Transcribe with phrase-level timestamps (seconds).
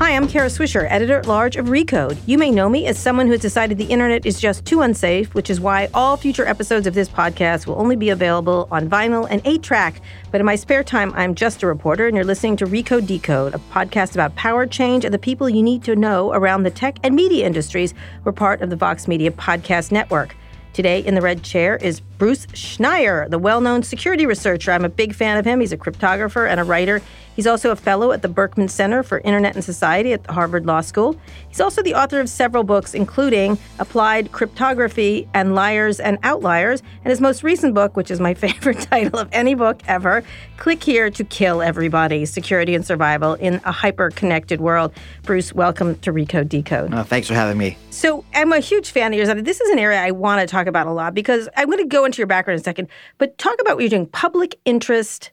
[0.00, 2.16] Hi, I'm Kara Swisher, editor at large of Recode.
[2.24, 5.34] You may know me as someone who has decided the internet is just too unsafe,
[5.34, 9.28] which is why all future episodes of this podcast will only be available on vinyl
[9.28, 10.00] and 8 track.
[10.30, 13.54] But in my spare time, I'm just a reporter, and you're listening to Recode Decode,
[13.54, 16.96] a podcast about power change and the people you need to know around the tech
[17.02, 17.92] and media industries.
[18.24, 20.34] We're part of the Vox Media Podcast Network.
[20.72, 24.72] Today in the red chair is Bruce Schneier, the well known security researcher.
[24.72, 25.58] I'm a big fan of him.
[25.58, 27.00] He's a cryptographer and a writer.
[27.40, 30.66] He's also a fellow at the Berkman Center for Internet and Society at the Harvard
[30.66, 31.18] Law School.
[31.48, 37.10] He's also the author of several books, including Applied Cryptography and Liars and Outliers, and
[37.10, 40.22] his most recent book, which is my favorite title of any book ever
[40.58, 44.92] Click Here to Kill Everybody Security and Survival in a Hyper Connected World.
[45.22, 46.92] Bruce, welcome to Recode Decode.
[46.92, 47.78] Uh, thanks for having me.
[47.88, 49.42] So, I'm a huge fan of yours.
[49.42, 51.88] This is an area I want to talk about a lot because I'm going to
[51.88, 55.30] go into your background in a second, but talk about what you're doing public interest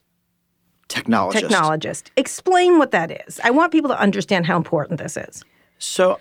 [0.90, 1.42] Technologist.
[1.42, 2.04] technologist.
[2.16, 3.40] Explain what that is.
[3.44, 5.44] I want people to understand how important this is.
[5.80, 6.20] So,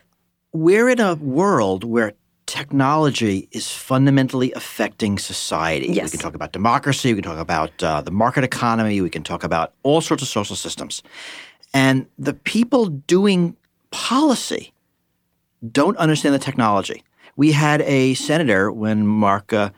[0.53, 2.15] we're in a world where
[2.47, 5.89] technology is fundamentally affecting society.
[5.89, 6.05] Yes.
[6.05, 9.23] We can talk about democracy, we can talk about uh, the market economy, we can
[9.23, 11.03] talk about all sorts of social systems.
[11.75, 13.57] And the people doing
[13.91, 14.73] policy
[15.73, 17.03] don't understand the technology.
[17.37, 19.71] We had a senator when Mark uh,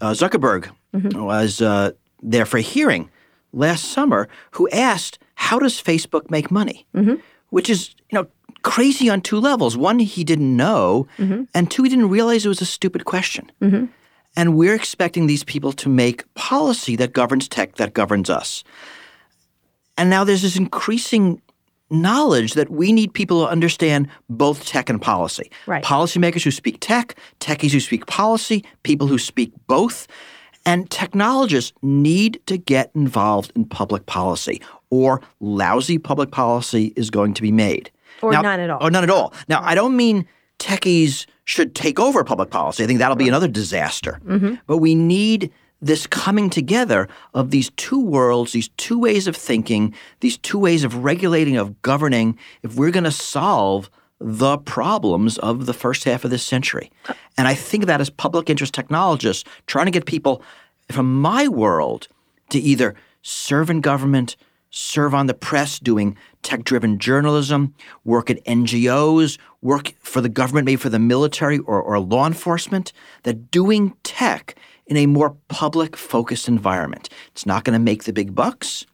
[0.00, 0.70] uh, Zuckerberg
[1.14, 1.90] was uh,
[2.22, 3.10] there for a hearing
[3.52, 6.86] last summer who asked, "How does Facebook make money?"
[7.50, 8.26] Which is, you know,
[8.62, 9.76] crazy on two levels.
[9.76, 11.06] One, he didn't know,
[11.54, 13.50] and two, he didn't realize it was a stupid question.
[14.36, 18.64] And we're expecting these people to make policy that governs tech, that governs us.
[19.96, 21.40] And now there's this increasing
[21.94, 25.50] knowledge that we need people to understand both tech and policy.
[25.66, 25.82] Right.
[25.84, 30.06] Policymakers who speak tech, techies who speak policy, people who speak both.
[30.66, 37.34] And technologists need to get involved in public policy, or lousy public policy is going
[37.34, 37.90] to be made.
[38.22, 38.82] Or Now- none at all.
[38.82, 39.34] Or none at all.
[39.48, 40.26] Now, I don't mean
[40.58, 42.82] techies should take over public policy.
[42.82, 44.20] I think that'll be another disaster.
[44.24, 44.54] Mm-hmm.
[44.66, 45.52] But we need
[45.84, 50.82] this coming together of these two worlds, these two ways of thinking, these two ways
[50.82, 56.24] of regulating, of governing, if we're going to solve the problems of the first half
[56.24, 56.90] of this century.
[57.36, 60.42] And I think that as public interest technologists, trying to get people
[60.90, 62.08] from my world
[62.50, 64.36] to either serve in government,
[64.70, 67.74] serve on the press doing tech driven journalism,
[68.04, 72.92] work at NGOs, work for the government, maybe for the military or, or law enforcement,
[73.24, 74.56] that doing tech
[74.86, 77.08] in a more public focused environment.
[77.32, 78.86] It's not going to make the big bucks,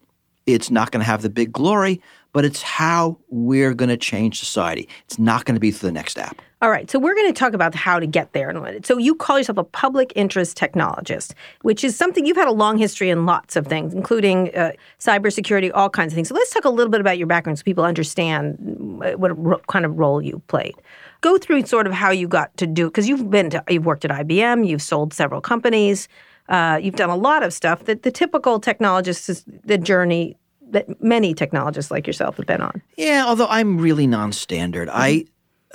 [0.46, 2.00] it's not going to have the big glory,
[2.32, 4.88] but it's how we're going to change society.
[5.04, 6.40] It's not going to be through the next app.
[6.62, 8.84] All right, so we're going to talk about how to get there in a minute.
[8.84, 12.76] So you call yourself a public interest technologist, which is something you've had a long
[12.76, 16.28] history in lots of things, including uh, cybersecurity, all kinds of things.
[16.28, 18.58] So let's talk a little bit about your background so people understand
[19.02, 20.74] uh, what kind of role you played.
[21.20, 24.04] Go through sort of how you got to do because you've been to, you've worked
[24.04, 26.08] at IBM, you've sold several companies,
[26.48, 30.36] uh, you've done a lot of stuff that the typical technologist is the journey
[30.70, 32.80] that many technologists like yourself have been on.
[32.96, 34.88] Yeah, although I'm really non-standard.
[34.92, 35.24] I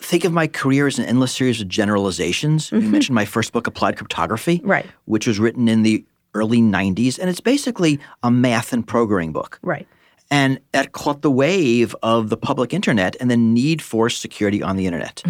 [0.01, 2.71] think of my career as an endless series of generalizations.
[2.71, 4.86] You mentioned my first book, Applied Cryptography, Right.
[5.06, 9.59] which was written in the early 90s, and it's basically a math and programming book.
[9.62, 9.88] Right.
[10.31, 14.75] And that caught the wave of the public internet and the need for security on
[14.75, 15.24] the internet.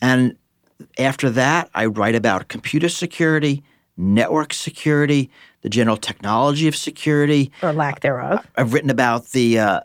[0.00, 0.36] And
[0.98, 3.62] after that, I write about computer security,
[3.96, 5.30] network security,
[5.62, 7.50] the general technology of security.
[7.62, 8.46] Or lack thereof.
[8.56, 9.80] I've written about the uh,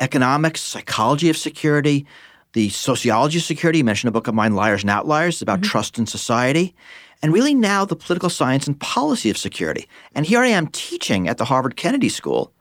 [0.00, 2.06] economics, psychology of security.
[2.52, 3.78] the sociology of security.
[3.78, 6.74] You mentioned a book of mine, Liars and Outliers, about trust in society.
[7.22, 9.86] And really now the political science and policy of security.
[10.14, 12.52] And here I am teaching at the Harvard Kennedy School.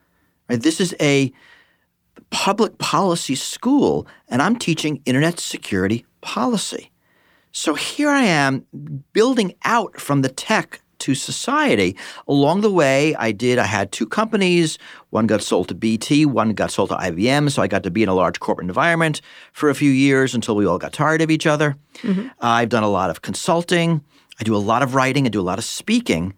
[0.49, 0.61] Right?
[0.61, 1.31] This is a
[2.31, 6.91] public policy school, and I'm teaching internet security policy.
[7.51, 8.65] So here I am
[9.13, 11.95] building out from the tech to society.
[12.27, 14.77] Along the way, I did, I had two companies.
[15.11, 17.49] One got sold to BT, one got sold to IBM.
[17.51, 19.21] So I got to be in a large corporate environment
[19.53, 21.77] for a few years until we all got tired of each other.
[22.05, 24.03] Uh, I've done a lot of consulting.
[24.39, 25.25] I do a lot of writing.
[25.25, 26.33] I do a lot of speaking.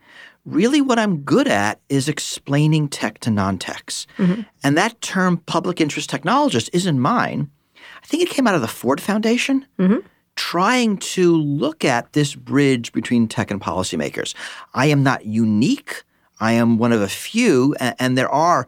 [0.46, 4.08] Really, what I'm good at is explaining tech to non techs.
[4.18, 4.42] Mm-hmm.
[4.64, 7.52] And that term public interest technologist isn't mine.
[8.04, 10.00] I think it came out of the Ford Foundation mm-hmm.
[10.36, 14.34] trying to look at this bridge between tech and policymakers.
[14.74, 16.04] I am not unique.
[16.40, 18.68] I am one of a few, a- and, there are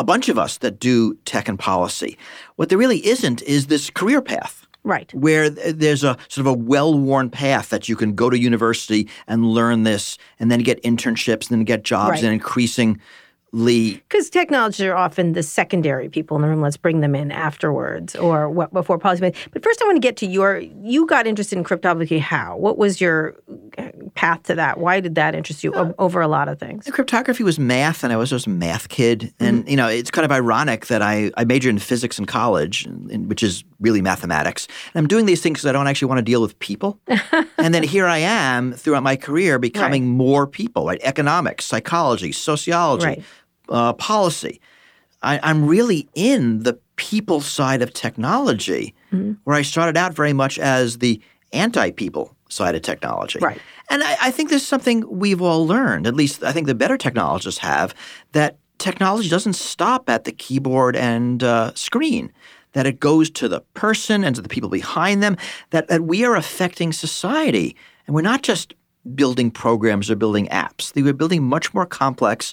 [0.00, 2.18] a bunch of us that do tech and policy.
[2.56, 5.12] What there really isn't is this career path Right.
[5.14, 9.44] where there's a sort of a well-worn path that you can go to university and
[9.46, 12.24] learn this and then get internships and then get jobs Right.
[12.24, 12.98] and increasingly
[14.08, 16.60] Because technologists are often the secondary people in the room.
[16.60, 19.32] Let's bring them in afterwards or what before policy.
[19.52, 20.58] But first, I want to get to your.
[20.58, 22.18] You got interested in cryptography.
[22.20, 22.56] How?
[22.56, 23.34] What was your
[23.76, 24.78] uh, path to that?
[24.78, 26.88] Why did that interest you o- over a lot of things?
[26.90, 30.24] cryptography was math and I was just a math kid and you know it's kind
[30.24, 34.68] of ironic that I, I majored in physics in college in, which is really mathematics
[34.94, 37.00] and I'm doing these things because I don't actually want to deal with people
[37.58, 43.06] and then here I am throughout my career becoming more people right economics psychology sociology
[43.06, 43.22] Right.
[43.68, 44.60] uh, policy
[45.22, 48.94] I, I'm really in the people side of technology,
[49.44, 51.20] where I started out very much as the
[51.52, 53.38] anti people side of technology.
[53.40, 53.60] Right.
[53.90, 56.96] And I, I think there's something we've all learned, at least I think the better
[56.96, 57.94] technologists have,
[58.32, 62.32] that technology doesn't stop at the keyboard and uh, screen.
[62.72, 65.36] That it goes to the person and to the people behind them,
[65.70, 67.76] that, that we are affecting society.
[68.06, 68.74] And we're not just
[69.14, 70.94] building programs or building apps.
[70.94, 72.52] We're building much more complex,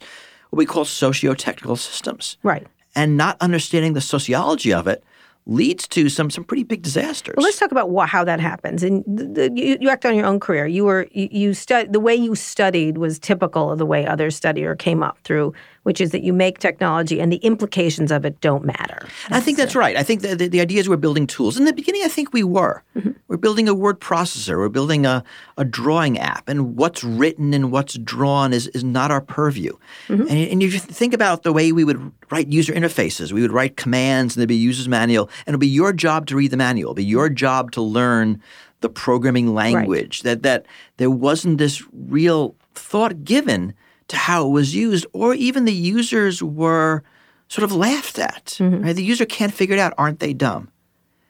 [0.50, 2.38] what we call socio-technical systems.
[2.42, 2.66] Right.
[2.96, 5.04] And not understanding the sociology of it
[5.50, 7.34] leads to some some pretty big disasters.
[7.38, 8.84] Well, let's talk about how that happens.
[8.84, 10.68] And the, the, you, you act on your own career.
[10.68, 14.36] You were you, you stud, the way you studied was typical of the way others
[14.36, 15.54] study or came up through,
[15.88, 19.08] which is that you make technology and the implications of it don't matter.
[19.30, 19.96] I think that's right.
[19.96, 21.56] I think the, the, the idea is we're building tools.
[21.58, 22.84] In the beginning, I think we were.
[22.98, 23.12] Mm-hmm.
[23.30, 24.58] We're building a word processor.
[24.58, 25.24] We're building a,
[25.58, 26.50] a drawing app.
[26.50, 29.78] And what's written and what's drawn is, is not our purview.
[30.10, 30.24] Mm-hmm.
[30.24, 33.54] And, and if you think about the way we would write user interfaces, we would
[33.54, 35.30] write commands and there'd be a user's manual.
[35.46, 36.88] And it'll be your job to read the manual.
[36.88, 38.42] It'll be your job to learn
[38.82, 40.24] the programming language.
[40.24, 40.66] That, that
[40.98, 43.74] there wasn't this real thought given
[44.08, 47.04] to how it was used, or even the users were
[47.48, 48.46] sort of laughed at.
[48.60, 48.84] Mm-hmm.
[48.84, 48.96] Right?
[48.96, 49.94] The user can't figure it out.
[49.98, 50.70] Aren't they dumb?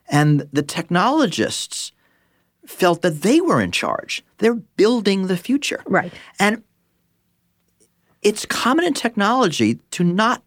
[0.09, 1.91] And the technologists
[2.65, 4.24] felt that they were in charge.
[4.38, 5.83] They're building the future.
[5.85, 6.12] Right.
[6.39, 6.63] And
[8.21, 10.44] it's common in technology to not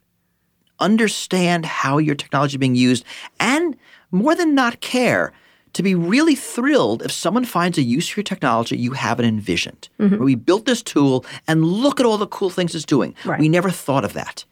[0.78, 3.04] understand how your technology is being used
[3.38, 3.76] and
[4.10, 5.32] more than not care
[5.72, 9.88] to be really thrilled if someone finds a use for your technology you haven't envisioned.
[9.98, 10.22] Mm-hmm.
[10.22, 13.14] We built this tool and look at all the cool things it's doing.
[13.24, 13.40] Right.
[13.40, 14.44] We never thought of that.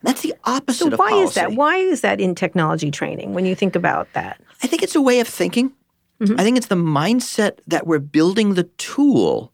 [0.00, 1.52] And that's the opposite So of why is that?
[1.52, 4.40] Why is that in technology training when you think about that?
[4.62, 5.72] I think it's a way of thinking.
[6.20, 6.38] Mm-hmm.
[6.40, 9.52] I think it's the mindset that we're building the tool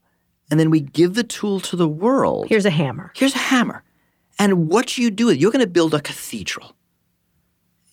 [0.51, 2.47] and then we give the tool to the world.
[2.49, 3.13] Here's a hammer.
[3.17, 3.83] Here's a hammer.
[4.39, 6.75] And what you do, you're going to build a cathedral.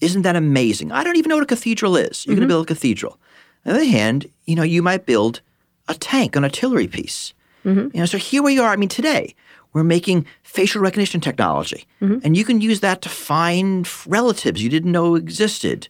[0.02, 0.92] Isn't that amazing?
[0.92, 2.26] I don't even know what a cathedral is.
[2.26, 2.58] You're going to mm-hmm.
[2.58, 3.20] build a cathedral.
[3.66, 5.42] On the other hand, you know, you might build
[5.88, 7.34] a tank, an artillery piece.
[7.66, 7.96] Mm-hmm.
[7.96, 8.70] You know, so here we are.
[8.70, 9.36] I mean, today
[9.74, 12.20] we're making facial recognition technology, mm-hmm.
[12.24, 15.90] and you can use that to find relatives you didn't know existed.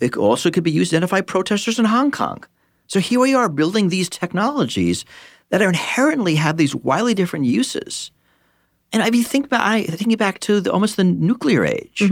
[0.00, 2.44] It also could be used to identify protesters in Hong Kong.
[2.86, 5.04] So here we are building these technologies
[5.50, 8.10] that are inherently have these wildly different uses.
[8.92, 12.02] And if you think about, I thinking back to the, almost the nuclear age,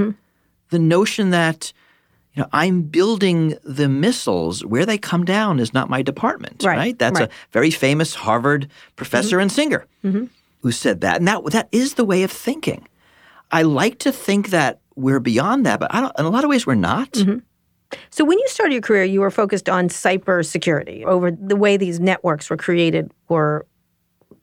[0.72, 1.72] the notion that
[2.34, 6.76] you know I'm building the missiles where they come down is not my department, Right,
[6.76, 6.98] right?
[6.98, 7.28] That's right.
[7.28, 9.42] a very famous Harvard professor mm-hmm.
[9.42, 10.24] and singer mm-hmm.
[10.62, 12.88] who said that, and that that is the way of thinking.
[13.52, 16.50] I like to think that we're beyond that, but I don't, in a lot of
[16.50, 17.12] ways we're not.
[17.12, 17.38] Mm-hmm.
[18.08, 22.00] So when you started your career, you were focused on cybersecurity over the way these
[22.00, 23.66] networks were created were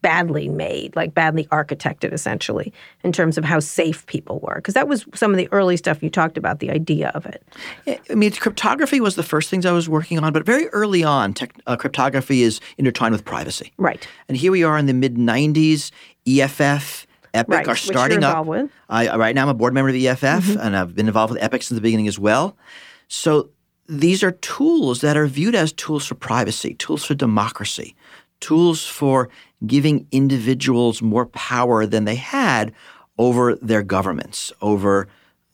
[0.01, 2.71] badly made, like badly architected essentially,
[3.03, 4.55] in terms of how safe people were.
[4.55, 7.43] Because that was some of the early stuff you talked about, the idea of it.
[8.09, 11.33] I mean, cryptography was the first things I was working on, but very early on,
[11.33, 13.73] tech, uh, cryptography is intertwined with privacy.
[13.77, 14.07] Right.
[14.27, 15.91] And here we are in the mid 90s,
[16.27, 18.45] EFF, EPIC Right, are starting up.
[18.45, 18.69] with.
[18.89, 20.59] I, right now, I'm a board member of EFF, Mm-hmm.
[20.59, 22.57] and I've been involved with EPIC since the beginning as well.
[23.07, 23.49] So
[23.87, 27.95] these are tools that are viewed as tools for privacy, tools for democracy,
[28.39, 29.29] tools for
[29.65, 32.73] giving individuals more power than they had
[33.17, 35.07] over their governments, over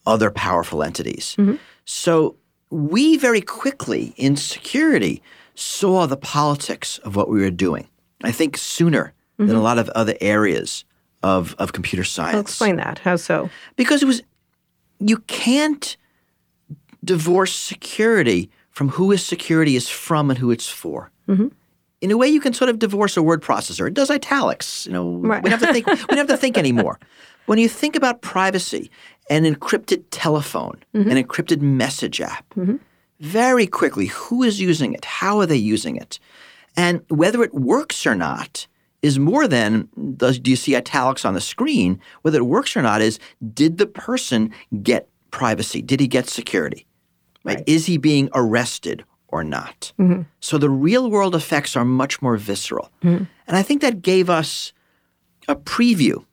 [0.05, 1.35] other powerful entities.
[1.37, 1.55] Mm-hmm.
[1.85, 2.35] So
[2.69, 5.21] we very quickly in security
[5.55, 7.87] saw the politics of what we were doing.
[8.23, 9.57] I think sooner than mm-hmm.
[9.57, 10.85] a lot of other areas
[11.23, 12.33] of, of computer science.
[12.33, 12.99] Well, explain that.
[12.99, 13.49] How so?
[13.75, 14.21] Because it was
[14.99, 15.97] you can't
[17.03, 21.11] divorce security from who who is security is from and who it's for.
[21.27, 21.47] Mm-hmm.
[22.05, 23.87] In a way, you can sort of divorce a word processor.
[23.87, 24.85] It does italics.
[24.85, 25.41] You know, Right.
[25.41, 25.87] we don't have to think.
[26.11, 26.99] we have to think anymore.
[27.47, 28.91] When you think about privacy,
[29.31, 31.09] an encrypted telephone, mm-hmm.
[31.09, 32.75] an encrypted message app, mm-hmm.
[33.21, 35.03] very quickly, who is using it?
[35.03, 36.19] How are they using it?
[36.77, 38.67] And whether it works or not
[39.01, 41.99] is more than does do you see italics on the screen?
[42.21, 43.17] Whether it works or not is
[43.51, 45.81] did the person get privacy?
[45.81, 46.85] Did he get security?
[47.43, 47.63] Right?
[47.65, 49.03] Is he being arrested
[49.35, 49.91] or not?
[49.99, 50.21] Mm-hmm.
[50.39, 52.89] So the real world effects are much more visceral.
[53.03, 53.25] Mm-hmm.
[53.47, 54.71] And I think that gave us
[55.47, 56.23] a preview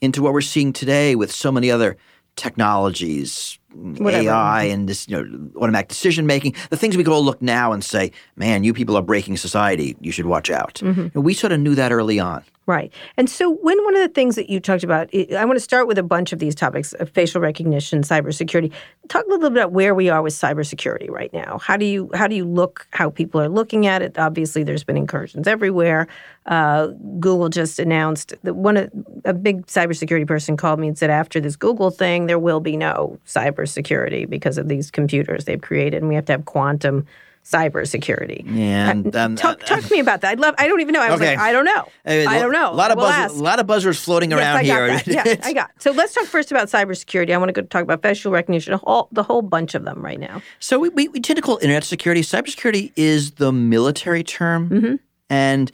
[0.00, 1.96] into what we're seeing today with so many other
[2.36, 4.28] technologies, Whatever.
[4.28, 6.54] AI, and this you know automatic decision making.
[6.70, 9.96] The things we could all look now and say, "Man, you people are breaking society.
[10.00, 10.82] You should watch out."
[11.14, 12.42] Know, we sort of knew that early on.
[12.70, 12.92] Right.
[13.16, 15.88] And so, when one of the things that you talked about, I want to start
[15.88, 18.70] with a bunch of these topics of facial recognition, cybersecurity.
[19.08, 21.58] Talk a little bit about where we are with cybersecurity right now.
[21.58, 24.16] How do you how do you look how people are looking at it?
[24.18, 26.06] Obviously, there's been incursions everywhere.
[26.46, 28.76] Uh, Google just announced that one
[29.24, 32.76] a big cybersecurity person called me and said after this Google thing, there will be
[32.76, 33.18] no
[33.64, 37.06] cybersecurity because of these computers they've created, and we have to have quantum
[37.44, 38.46] cybersecurity.
[38.58, 40.32] And um, Talk, talk to me about that.
[40.32, 40.54] I'd love.
[40.58, 41.00] I don't even know.
[41.00, 41.30] I was Okay.
[41.36, 41.80] like, I don't know.
[42.06, 42.72] uh, I don't know.
[42.72, 45.00] A lot of buzz, a lot of buzzwords floating Yes, around I here.
[45.06, 45.70] Yeah, I got.
[45.78, 47.32] So let's talk first about cybersecurity.
[47.32, 50.02] I want to go talk about facial recognition, a whole, the whole bunch of them
[50.04, 50.42] right now.
[50.58, 52.20] So we, we, we tend to call internet security.
[52.22, 55.72] Cybersecurity is the military term, and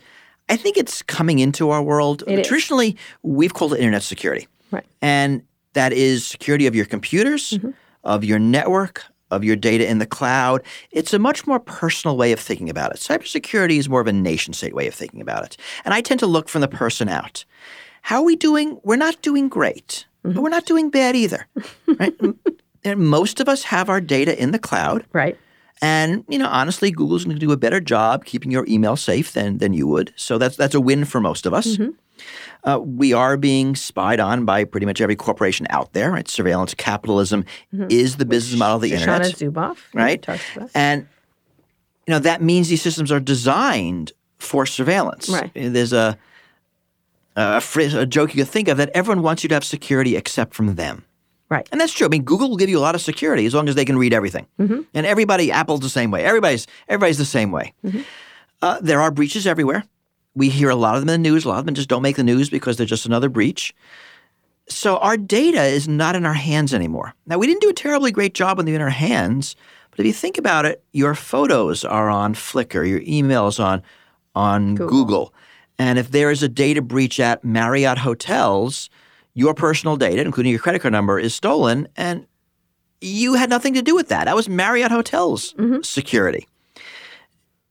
[0.48, 2.22] I think it's coming into our world.
[2.26, 2.46] It is.
[2.46, 4.84] Traditionally, we've called it internet security, Right.
[5.02, 5.42] and
[5.76, 7.70] that is security of your computers, mm-hmm.
[8.02, 10.62] of your network, of your data in the cloud.
[10.90, 12.98] It's a much more personal way of thinking about it.
[12.98, 16.20] Cybersecurity is more of a nation state way of thinking about it, and I tend
[16.20, 17.44] to look from the person out.
[18.02, 18.80] How are we doing?
[18.84, 20.40] We're not doing great, but mm-hmm.
[20.40, 21.46] we're not doing bad either.
[21.86, 22.14] Right?
[22.84, 25.04] and most of us have our data in the cloud.
[25.12, 25.36] Right.
[25.82, 29.32] And you know, honestly, Google's going to do a better job keeping your email safe
[29.32, 30.12] than than you would.
[30.16, 31.76] So that's that's a win for most of us.
[31.76, 31.90] Mm-hmm.
[32.64, 36.10] Uh, we are being spied on by pretty much every corporation out there.
[36.10, 36.26] Right?
[36.28, 37.86] Surveillance capitalism mm-hmm.
[37.90, 39.78] is the business model of the Shoshana internet, Zuboff.
[39.92, 40.22] right?
[40.22, 40.70] talks about.
[40.74, 41.06] And
[42.06, 45.28] you know that means these systems are designed for surveillance.
[45.28, 45.50] Right.
[45.56, 46.16] Uh, there's a
[47.36, 50.54] a, a joke you could think of that everyone wants you to have security except
[50.54, 51.04] from them.
[51.48, 51.68] Right.
[51.70, 52.06] And that's true.
[52.06, 53.96] I mean, Google will give you a lot of security as long as they can
[53.96, 54.46] read everything.
[54.58, 56.24] And everybody, Apple's the same way.
[56.24, 57.72] Everybody's everybody's the same way.
[58.62, 59.84] Uh, there are breaches everywhere.
[60.34, 61.44] We hear a lot of them in the news.
[61.44, 63.74] A lot of them just don't make the news because they're just another breach.
[64.68, 67.14] So our data is not in our hands anymore.
[67.26, 69.54] Now, we didn't do a terribly great job when they're in our hands,
[69.92, 73.82] but if you think about it, your photos are on Flickr, your emails on
[74.34, 75.32] on Google.
[75.78, 78.90] And if there is a data breach at Marriott hotels,
[79.36, 82.26] your personal data, including your credit card number, is stolen, and
[83.02, 84.24] you had nothing to do with that.
[84.24, 85.82] That was Marriott Hotels mm-hmm.
[85.82, 86.48] security.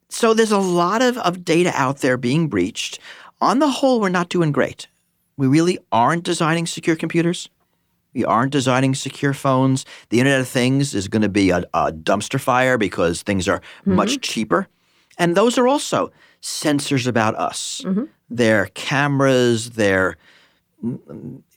[0.10, 3.00] So there's a lot of, of data out there being breached.
[3.42, 4.88] On the whole, we're not doing great.
[5.38, 7.50] We really aren't designing secure computers.
[8.14, 9.86] We aren't designing secure phones.
[10.10, 13.60] The Internet of Things is going to be a, a dumpster fire because things are
[13.82, 13.96] mm-hmm.
[13.96, 14.68] much cheaper.
[15.18, 16.12] And those are also
[16.44, 17.82] sensors about us.
[17.84, 18.04] Mm-hmm.
[18.30, 20.16] They're cameras, they're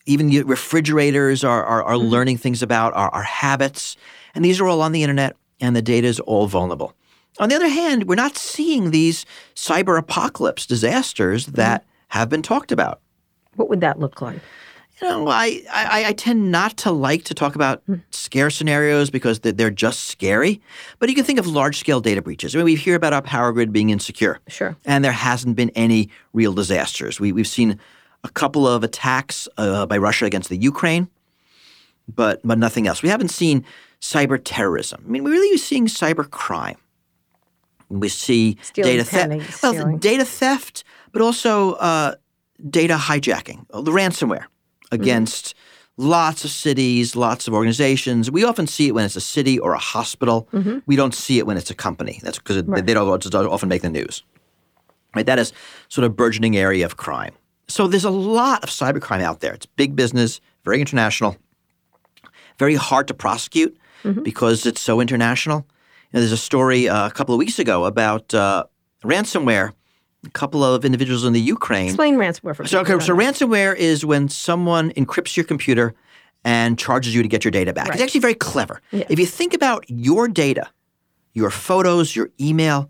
[0.09, 2.07] even refrigerators are, are, are mm-hmm.
[2.07, 3.95] learning things about our, our habits.
[4.33, 6.93] And these are all on the internet, and the data is all vulnerable.
[7.39, 9.25] On the other hand, we're not seeing these
[9.55, 11.55] cyber apocalypse disasters mm-hmm.
[11.55, 13.01] that have been talked about.
[13.55, 14.39] What would that look like?
[15.01, 18.01] You know, I, I, I tend not to like to talk about mm.
[18.11, 20.59] scare scenarios because they're, they're just scary.
[20.97, 22.53] But you can think of large scale data breaches.
[22.53, 24.39] I mean, we hear about our power grid being insecure.
[24.49, 24.75] Sure.
[24.83, 27.17] And there hasn't been any real disasters.
[27.17, 27.79] We, we've seen
[28.23, 31.07] a couple of attacks uh, by Russia against the Ukraine,
[32.13, 33.01] but, but nothing else.
[33.01, 33.63] We haven't seen
[34.01, 35.03] cyber terrorism.
[35.05, 36.77] I mean, we're really seeing cyber crime.
[37.89, 39.63] We see Stealing, data theft.
[39.63, 39.97] Well, stealing.
[39.97, 42.15] data theft, but also uh,
[42.69, 44.45] data hijacking, uh, the ransomware
[44.91, 45.55] against
[45.97, 48.29] lots of cities, lots of organizations.
[48.31, 50.47] We often see it when it's a city or a hospital.
[50.85, 52.19] We don't see it when it's a company.
[52.23, 54.23] That's because they don't often make the news.
[55.15, 55.25] Right?
[55.25, 55.51] That is
[55.89, 57.33] sort of burgeoning area of crime.
[57.69, 59.53] So there's a lot of cybercrime out there.
[59.53, 61.37] It's big business, very international,
[62.57, 63.77] very hard to prosecute
[64.23, 65.59] because it's so international.
[66.13, 68.65] know, there's a story uh, a couple of weeks ago about uh,
[69.03, 69.73] ransomware.
[70.25, 71.87] A couple of individuals in the Ukraine.
[71.87, 75.93] Explain ransomware for So, okay, so ransomware is when someone encrypts your computer
[76.43, 77.87] and charges you to get your data back.
[77.89, 78.81] It's actually very clever.
[78.91, 79.05] Yeah.
[79.09, 80.69] If you think about your data,
[81.33, 82.89] your photos, your email,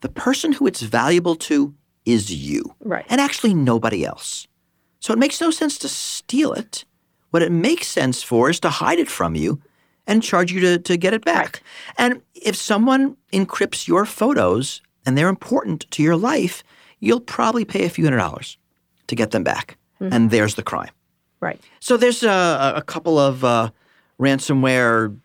[0.00, 2.74] the person who it's valuable to is you.
[2.80, 3.06] Right.
[3.08, 4.46] And actually nobody else.
[5.00, 6.84] So it makes no sense to steal it.
[7.30, 9.60] What it makes sense for is to hide it from you
[10.06, 11.62] and charge you to, to get it back.
[11.96, 16.62] And if someone encrypts your photos and they're important to your life,
[16.98, 18.58] you'll probably pay a few hundred dollars
[19.06, 19.76] to get them back.
[20.00, 20.90] And there's the crime.
[21.40, 21.60] Right.
[21.80, 23.70] So there's a, a couple of uh,
[24.18, 25.16] ransomware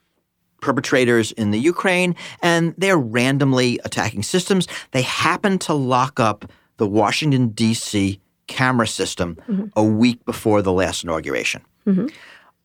[0.61, 4.67] perpetrators in the Ukraine, and they're randomly attacking systems.
[4.91, 8.19] They happen to lock up the Washington, D.C.
[8.47, 9.65] camera system mm-hmm.
[9.75, 11.61] a week before the last inauguration.
[11.85, 12.07] Mm-hmm.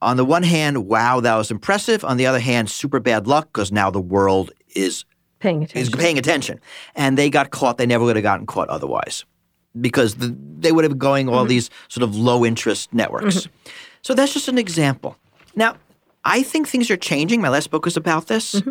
[0.03, 2.05] On the one hand, wow, that was impressive.
[2.05, 5.05] On the other hand, super bad luck because now the world is
[5.41, 5.99] Paying is attention.
[5.99, 6.61] paying attention.
[6.95, 7.79] And they got caught.
[7.79, 9.25] They never would have gotten caught otherwise
[9.79, 11.49] because the, they would have been going all mm-hmm.
[11.49, 13.49] these sort of low interest networks.
[14.03, 15.17] So that's just an example.
[15.55, 15.77] Now,
[16.25, 17.41] I think things are changing.
[17.41, 18.63] My last book was about this.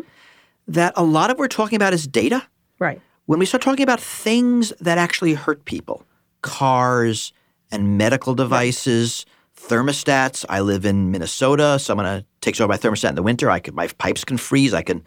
[0.68, 2.44] That a lot of what we're talking about is data.
[2.78, 3.02] Right.
[3.30, 6.04] When we start talking about things that actually hurt people,
[6.42, 7.32] cars
[7.72, 9.24] and medical devices,
[9.56, 10.46] thermostats.
[10.50, 11.78] I live in Minnesota.
[11.78, 13.52] Someone uh, takes over my thermostat in the winter.
[13.52, 14.74] I could my pipes can freeze.
[14.74, 15.04] I can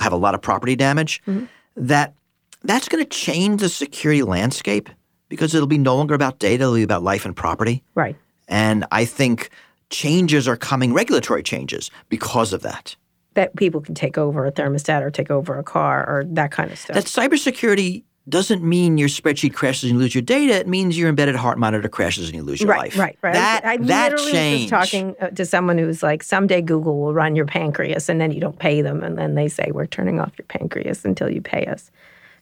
[0.00, 1.22] have a lot of property damage.
[1.76, 2.14] That
[2.64, 4.88] that's going to change the security landscape
[5.28, 6.62] because it'll be no longer about data.
[6.62, 7.84] It'll be about life and property.
[7.94, 8.16] Right.
[8.48, 9.50] And I think
[9.90, 12.96] changes are coming, regulatory changes, because of that.
[13.38, 16.72] That people can take over a thermostat or take over a car or that kind
[16.72, 16.94] of stuff.
[16.94, 20.54] That cybersecurity doesn't mean your spreadsheet crashes and you lose your data.
[20.54, 22.98] It means your embedded heart monitor crashes and you lose your right, life.
[22.98, 23.34] right, right.
[23.34, 24.72] That, I, I that literally change.
[24.72, 28.32] was talking uh, to someone who's like, someday Google will run your pancreas, and then
[28.32, 31.40] you don't pay them, and then they say we're turning off your pancreas until you
[31.40, 31.92] pay us,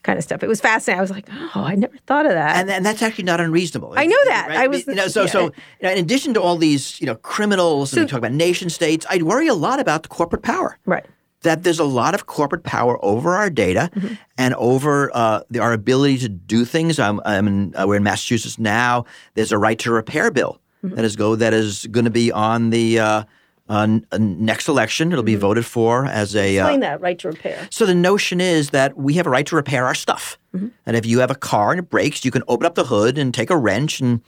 [0.07, 0.41] kind of stuff.
[0.41, 0.97] It was fascinating.
[0.99, 2.55] I was like, oh, I never thought of that.
[2.57, 3.93] and, and that's actually not unreasonable.
[3.95, 4.47] I know that.
[4.49, 4.57] Right?
[4.57, 5.51] I was- you know, so so you
[5.83, 9.05] know, in addition to all these, you know, criminals and we talk about nation states,
[9.09, 10.79] I'd worry a lot about the corporate power.
[10.85, 11.05] right,
[11.43, 14.13] that there's a lot of corporate power over our data Mm-hmm.
[14.37, 16.97] and over uh, the, our ability to do things.
[16.99, 19.05] I'm, I'm in, uh, we're in Massachusetts now.
[19.35, 20.95] There's a right to repair bill Mm-hmm.
[20.95, 23.23] that is go that is going to be on the uh,
[23.69, 25.11] uh, n- uh, next election.
[25.11, 26.59] It'll be voted for as a.
[26.59, 26.65] Uh, Mm-hmm.
[26.67, 27.67] explain that right to repair.
[27.69, 30.37] so the notion is that we have a right to repair our stuff.
[30.55, 30.67] Mm-hmm.
[30.85, 33.17] And if you have a car and it breaks, you can open up the hood
[33.17, 34.21] and take a wrench and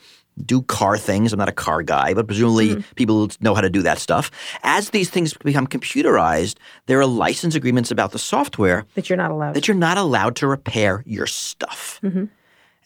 [0.45, 1.33] do car things.
[1.33, 2.81] I'm not a car guy, but presumably Mm-hmm.
[2.95, 4.31] people know how to do that stuff.
[4.63, 9.31] As these things become computerized, there are license agreements about the software That you're not
[9.31, 9.53] allowed.
[9.55, 11.99] that you're not allowed to repair your stuff.
[12.03, 12.25] Mm-hmm.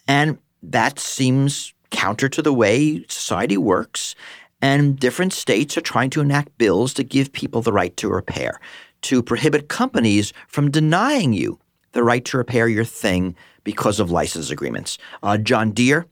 [0.08, 4.16] And that seems counter to the way society works.
[4.64, 8.60] And different states are trying to enact bills to give people the right to repair,
[9.04, 11.60] to prohibit companies from denying you
[11.92, 14.98] the right to repair your thing because of license agreements.
[15.22, 16.08] Uh, John Deere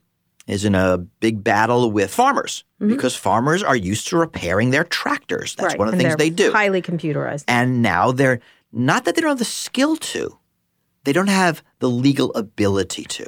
[0.47, 5.55] is in a big battle with farmers because farmers are used to repairing their tractors.
[5.55, 5.79] That's right.
[5.79, 7.45] one of the and things they do Highly computerized.
[7.47, 8.41] and now they're
[8.73, 10.37] not that they don't have the skill to
[11.03, 13.25] they don't have the legal ability to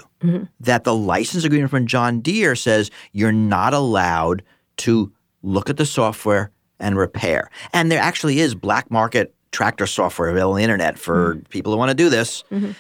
[0.60, 4.42] that the license agreement from john deere says you're not allowed
[4.78, 10.30] to look at the software and repair and there actually is black market tractor software
[10.30, 11.44] available on the internet for mm-hmm.
[11.50, 12.72] people who want to do this mm-hmm.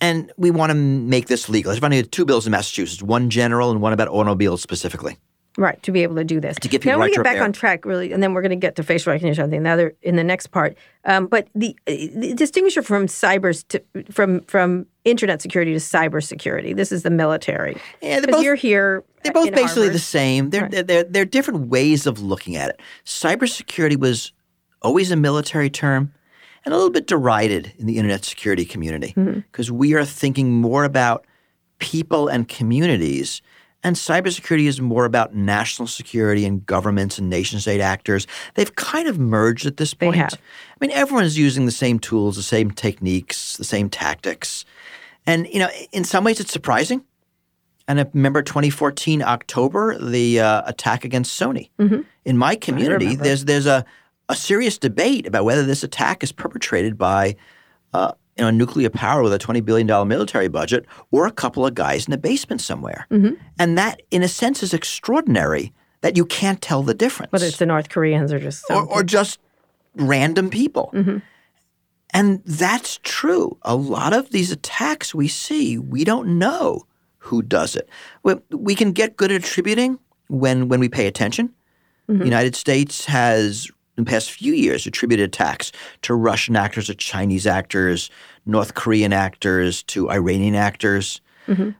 [0.00, 1.70] and we want to make this legal.
[1.70, 5.18] There's only two bills in Massachusetts, one general and one about automobiles specifically.
[5.60, 6.56] Right, to be able to do this.
[6.60, 8.32] To give people now, I want right to get back on track, really, and then
[8.32, 10.78] we're going to get to facial recognition, I think, the other, in the next part.
[11.04, 16.74] Um, but the, the distinguisher from cyber to, from from internet security to cyber security.
[16.74, 17.76] This is the military.
[18.00, 19.02] Yeah, both- you're here.
[19.24, 19.94] They're both basically Harvard.
[19.94, 20.50] the same.
[20.50, 22.80] They're, they're, they're, they're different ways of looking at it.
[23.04, 24.32] Cybersecurity was
[24.80, 26.12] always a military term
[26.64, 29.40] and a little bit derided in the internet security community Mm-hmm.
[29.40, 31.26] because we are thinking more about
[31.80, 33.42] people and communities.
[33.84, 38.26] And cybersecurity is more about national security and governments and nation state actors.
[38.54, 40.14] They've kind of merged at this point.
[40.14, 40.34] They have.
[40.34, 44.64] I mean, everyone's using the same tools, the same techniques, the same tactics.
[45.26, 47.04] And, you know, in some ways it's surprising.
[47.86, 51.70] And I remember 2014 October, the uh, attack against Sony.
[52.24, 53.84] In my community, there's there's a,
[54.28, 57.36] a serious debate about whether this attack is perpetrated by
[57.94, 61.66] uh, you know, a nuclear power with a $20 billion military budget or a couple
[61.66, 63.06] of guys in a basement somewhere.
[63.10, 63.34] Mm-hmm.
[63.58, 67.58] And that, in a sense, is extraordinary that you can't tell the difference Whether it's
[67.58, 69.40] the North Koreans or just or, or just
[69.96, 70.90] random people.
[70.94, 71.18] Mm-hmm.
[72.14, 73.58] And that's true.
[73.62, 76.86] A lot of these attacks we see, we don't know
[77.18, 77.88] who does it.
[78.22, 79.98] We, we can get good at attributing
[80.28, 81.52] when, when we pay attention.
[82.08, 86.94] The United States has in the past few years attributed attacks to Russian actors, to
[86.94, 88.10] Chinese actors,
[88.46, 91.20] North Korean actors, to Iranian actors.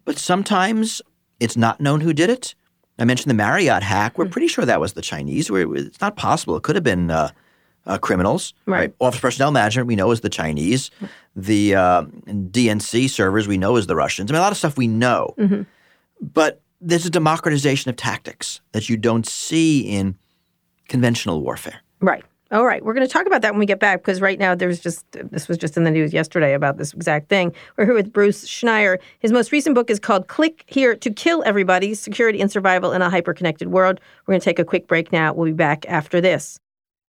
[0.05, 1.01] But sometimes
[1.41, 2.55] it's not known who did it.
[2.99, 4.19] I mentioned the Marriott hack.
[4.19, 5.51] We're pretty sure that was the Chinese.
[5.51, 6.57] We're, it's not possible.
[6.57, 7.31] It could have been uh,
[7.87, 8.55] uh, criminals.
[8.67, 8.93] Right.
[8.99, 10.91] Office personnel management we know is the Chinese.
[11.37, 14.31] The uh, DNC servers we know is the Russians.
[14.31, 15.35] I mean, a lot of stuff we know.
[16.21, 20.17] But there's a democratization of tactics that you don't see in
[20.89, 21.83] conventional warfare.
[22.01, 22.25] Right.
[22.51, 22.83] All right.
[22.83, 25.05] We're going to talk about that when we get back because right now there's just,
[25.13, 27.53] this was just in the news yesterday about this exact thing.
[27.77, 28.99] We're here with Bruce Schneier.
[29.19, 33.03] His most recent book is called Click Here to Kill Everybody Security and Survival in
[33.03, 34.01] a Hyper-Connected World.
[34.27, 35.35] We're going to take a quick break now.
[35.35, 36.59] We'll be back after this.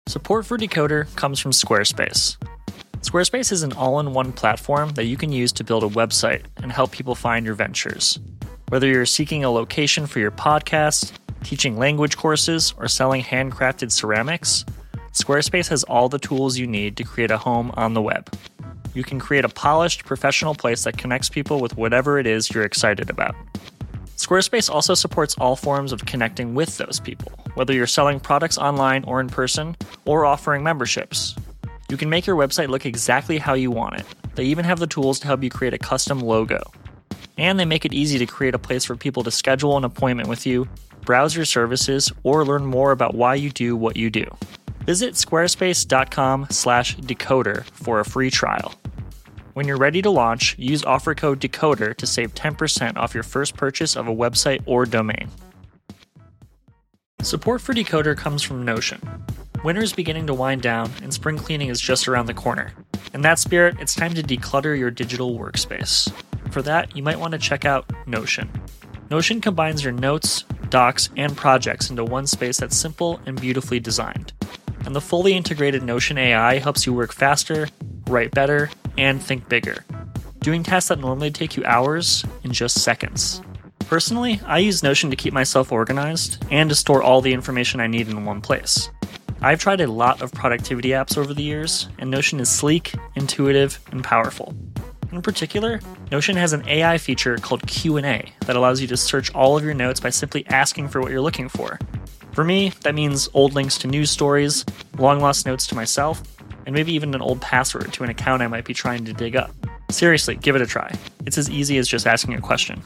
[0.08, 2.36] Support for Decoder comes from Squarespace.
[3.02, 6.44] Squarespace is an all in one platform that you can use to build a website
[6.58, 8.20] and help people find your ventures.
[8.68, 14.66] Whether you're seeking a location for your podcast, teaching language courses, or selling handcrafted ceramics,
[15.14, 18.30] Squarespace has all the tools you need to create a home on the web.
[18.94, 22.64] You can create a polished, professional place that connects people with whatever it is you're
[22.64, 23.36] excited about.
[24.18, 29.04] Squarespace also supports all forms of connecting with those people, whether you're selling products online
[29.06, 31.36] or in person, or offering memberships.
[31.90, 34.06] You can make your website look exactly how you want it.
[34.36, 36.62] They even have the tools to help you create a custom logo.
[37.38, 40.30] And they make it easy to create a place for people to schedule an appointment
[40.30, 40.68] with you,
[41.02, 44.26] browse your services, or learn more about why you do what you do.
[44.90, 48.74] Visit squarespace.com/decoder for a free trial.
[49.54, 53.56] When you're ready to launch, use offer code DECODER to save 10% off your first
[53.56, 55.30] purchase of a website or domain.
[57.22, 59.00] Support for Decoder comes from Notion.
[59.64, 62.72] Winter is beginning to wind down, and spring cleaning is just around the corner.
[63.14, 66.12] In that spirit, it's time to declutter your digital workspace.
[66.50, 68.50] For that, you might want to check out Notion.
[69.12, 74.34] Notion combines your notes, docs, and projects into one space that's simple and beautifully designed.
[74.90, 77.68] And the fully integrated Notion AI helps you work faster,
[78.08, 79.86] write better, and think bigger,
[80.40, 83.40] doing tasks that normally take you hours in just seconds.
[83.82, 87.86] Personally, I use Notion to keep myself organized and to store all the information I
[87.86, 88.90] need in one place.
[89.44, 93.80] I've tried a lot of productivity apps over the years, and Notion is sleek, intuitive,
[93.92, 94.56] and powerful.
[95.12, 99.56] In particular, Notion has an AI feature called Q&A that allows you to search all
[99.56, 101.78] of your notes by simply asking for what you're looking for.
[102.34, 104.64] For me, that means old links to news stories,
[104.98, 106.22] long lost notes to myself,
[106.66, 109.36] and maybe even an old password to an account I might be trying to dig
[109.36, 109.52] up.
[109.90, 110.94] Seriously, give it a try.
[111.26, 112.84] It's as easy as just asking a question.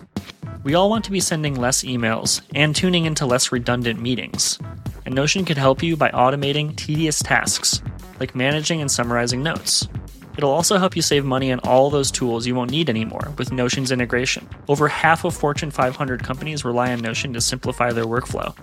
[0.63, 4.57] We all want to be sending less emails and tuning into less redundant meetings.
[5.05, 7.81] And Notion can help you by automating tedious tasks,
[8.21, 9.89] like managing and summarizing notes.
[10.37, 13.51] It'll also help you save money on all those tools you won't need anymore with
[13.51, 14.47] Notion's integration.
[14.69, 18.55] Over half of Fortune 500 companies rely on Notion to simplify their workflow,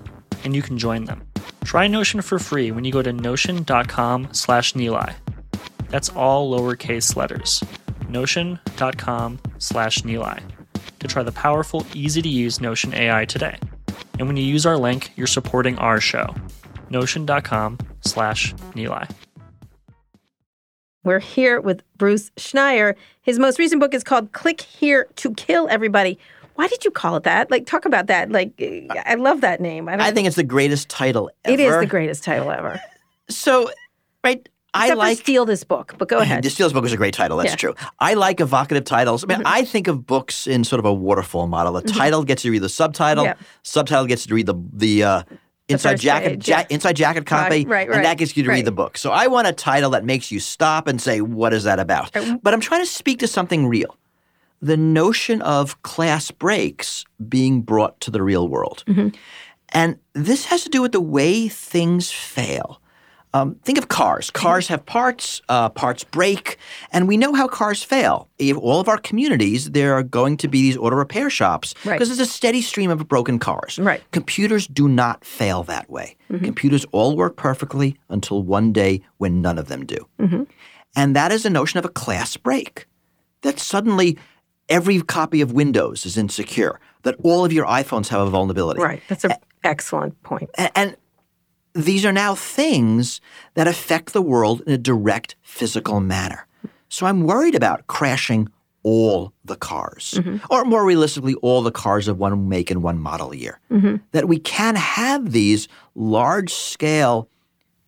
[0.45, 1.23] and you can join them.
[1.65, 5.13] Try Notion for free when you go to notion.com slash Neli.
[5.89, 7.63] That's all lowercase letters.
[8.09, 10.41] Notion.com slash Neli
[11.01, 13.59] to try the powerful, easy-to-use Notion AI today.
[14.19, 16.35] And when you use our link, you're supporting our show.
[16.91, 19.07] Notion.com slash Neli.
[21.03, 22.95] We're here with Bruce Schneier.
[23.23, 26.19] His most recent book is called Click Here to Kill Everybody.
[26.61, 27.51] Why did you call it that?
[27.51, 28.31] Like, talk about that.
[28.31, 28.53] Like,
[29.07, 29.89] I love that name.
[29.89, 31.55] I, I think it's the greatest title ever.
[31.55, 32.79] it is the greatest title ever.
[33.31, 33.71] So,
[34.23, 36.45] right, I like Steal This Book, but go ahead.
[36.45, 37.39] steal this book is a great title.
[37.39, 37.71] That's Yeah.
[37.71, 37.79] Mm-hmm.
[37.79, 37.89] true.
[37.99, 39.25] I like evocative titles.
[39.25, 41.73] I mean, I think of books in sort of a waterfall model.
[41.73, 43.25] The title gets you to read the subtitle.
[43.25, 43.35] Yeah.
[43.63, 45.23] Subtitle gets you to read the the uh,
[45.69, 46.67] inside jacket page, ja- yeah.
[46.71, 47.97] inside jacket copy, right, Right.
[47.97, 48.57] and that gets you to right.
[48.57, 48.99] read the book.
[48.99, 52.11] So I want a title that makes you stop and say, "What is that about?"
[52.43, 53.97] But I'm trying to speak to something real.
[54.63, 58.85] The notion of class breaks being brought to the real world.
[59.73, 62.81] And this has to do with the way things fail.
[63.33, 64.29] Um, think of cars.
[64.33, 66.59] Cars have parts, uh, parts break,
[66.91, 68.29] and we know how cars fail.
[68.39, 71.95] In all of our communities, there are going to be these auto repair shops Right.
[71.95, 73.79] because there's a steady stream of broken cars.
[73.79, 74.03] Right.
[74.11, 76.17] Computers do not fail that way.
[76.29, 80.09] Computers all work perfectly until one day when none of them do.
[80.97, 82.87] And that is a notion of a class break.
[83.43, 84.19] That suddenly
[84.71, 88.81] every copy of Windows is insecure, that all of your iPhones have a vulnerability.
[88.81, 89.03] right.
[89.09, 90.49] That's an excellent point.
[90.57, 90.97] A- And
[91.75, 93.21] these are now things
[93.55, 96.47] that affect the world in a direct physical manner.
[96.89, 98.49] So I'm worried about crashing
[98.83, 100.39] all the cars, mm-hmm.
[100.51, 103.61] or more realistically, all the cars of one make and one model year.
[103.71, 103.97] Mm-hmm.
[104.13, 107.29] That we can have these large scale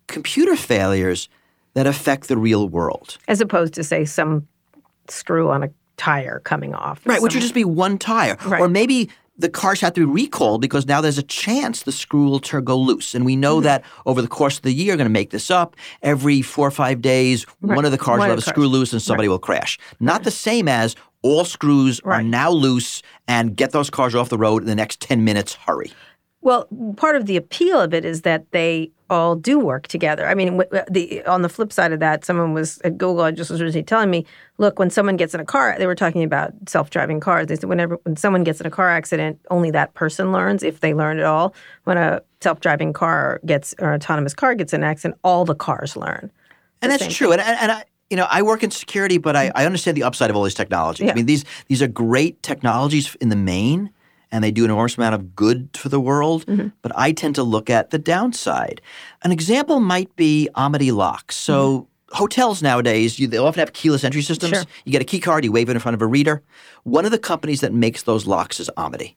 [0.07, 1.29] computer failures
[1.75, 3.17] that affect the real world.
[3.27, 4.47] As opposed to, say, some
[5.09, 7.01] screw on a tire coming off.
[7.05, 8.37] Right, which Some- would just be one tire.
[8.45, 8.61] Right.
[8.61, 12.29] Or maybe the cars have to be recalled because now there's a chance the screw
[12.29, 13.15] will go loose.
[13.15, 13.65] And we know mm-hmm.
[13.65, 16.69] that over the course of the year, you're going to make this up, every four
[16.69, 19.01] or five days, one of the cars One will have a the screw loose and
[19.01, 19.79] somebody will crash.
[20.01, 24.39] Not the same as all screws are now loose and get those cars off the
[24.39, 25.93] road in the next 10 minutes, hurry.
[26.43, 30.27] Well, part of the appeal of it is that they all do work together.
[30.27, 33.23] I mean, the on the flip side of that, someone was at Google.
[33.23, 34.27] I just was recently telling me,
[34.59, 37.47] look, when someone gets in a car, they were talking about self-driving cars.
[37.47, 40.81] They said whenever when someone gets in a car accident, only that person learns if
[40.81, 41.55] they learn at all.
[41.85, 45.97] When a self-driving car gets or autonomous car gets in an accident, all the cars
[45.97, 46.33] learn.
[46.81, 47.31] And that's true.
[47.33, 50.03] And, and, and I, you know, I work in security, but I, I understand the
[50.03, 51.07] upside of all these technologies.
[51.07, 51.13] Yeah.
[51.13, 53.91] I mean, these these are great technologies in the main,
[54.33, 56.45] and they do an enormous amount of good for the world.
[56.47, 56.69] Mm-hmm.
[56.83, 58.81] But I tend to look at the downside.
[59.23, 61.37] An example might be Onity locks.
[61.37, 61.87] So.
[62.15, 64.53] Hotels nowadays, you, they often have keyless entry systems.
[64.53, 64.63] Mm-hmm.
[64.65, 64.83] Sure.
[64.85, 66.43] You get a key card, you wave it in front of a reader.
[66.83, 69.15] One of the companies that makes those locks is Onity.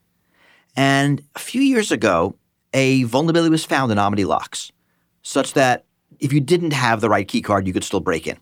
[0.78, 2.38] And a few years ago,
[2.74, 4.72] a vulnerability was found in Onity locks,
[5.24, 5.84] such that
[6.22, 8.38] if you didn't have the right key card, you could still break in.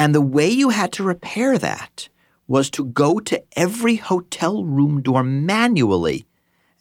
[0.00, 2.08] And the way you had to repair that
[2.50, 6.26] was to go to every hotel room door manually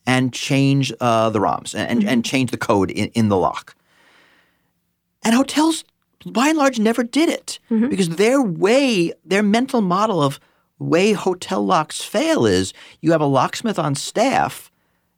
[0.08, 3.76] and change uh, the ROMs and, and change the code in, in the lock.
[5.22, 5.84] And hotels,
[6.26, 10.40] by and large, never did it because their way, their mental model of
[10.80, 14.72] way hotel locks fail is you have a locksmith on staff.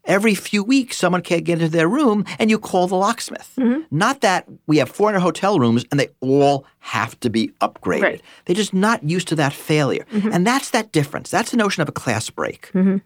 [0.05, 3.53] Every few weeks, someone can't get into their room, and you call the locksmith.
[3.57, 3.95] Mm-hmm.
[3.95, 8.01] Not that we have 400 hotel rooms and they all have to be upgraded.
[8.01, 8.21] Right.
[8.45, 10.05] They're just not used to that failure.
[10.11, 10.29] Mm-hmm.
[10.33, 11.29] And that's that difference.
[11.29, 12.71] That's the notion of a class break.
[12.73, 12.97] Mm-hmm.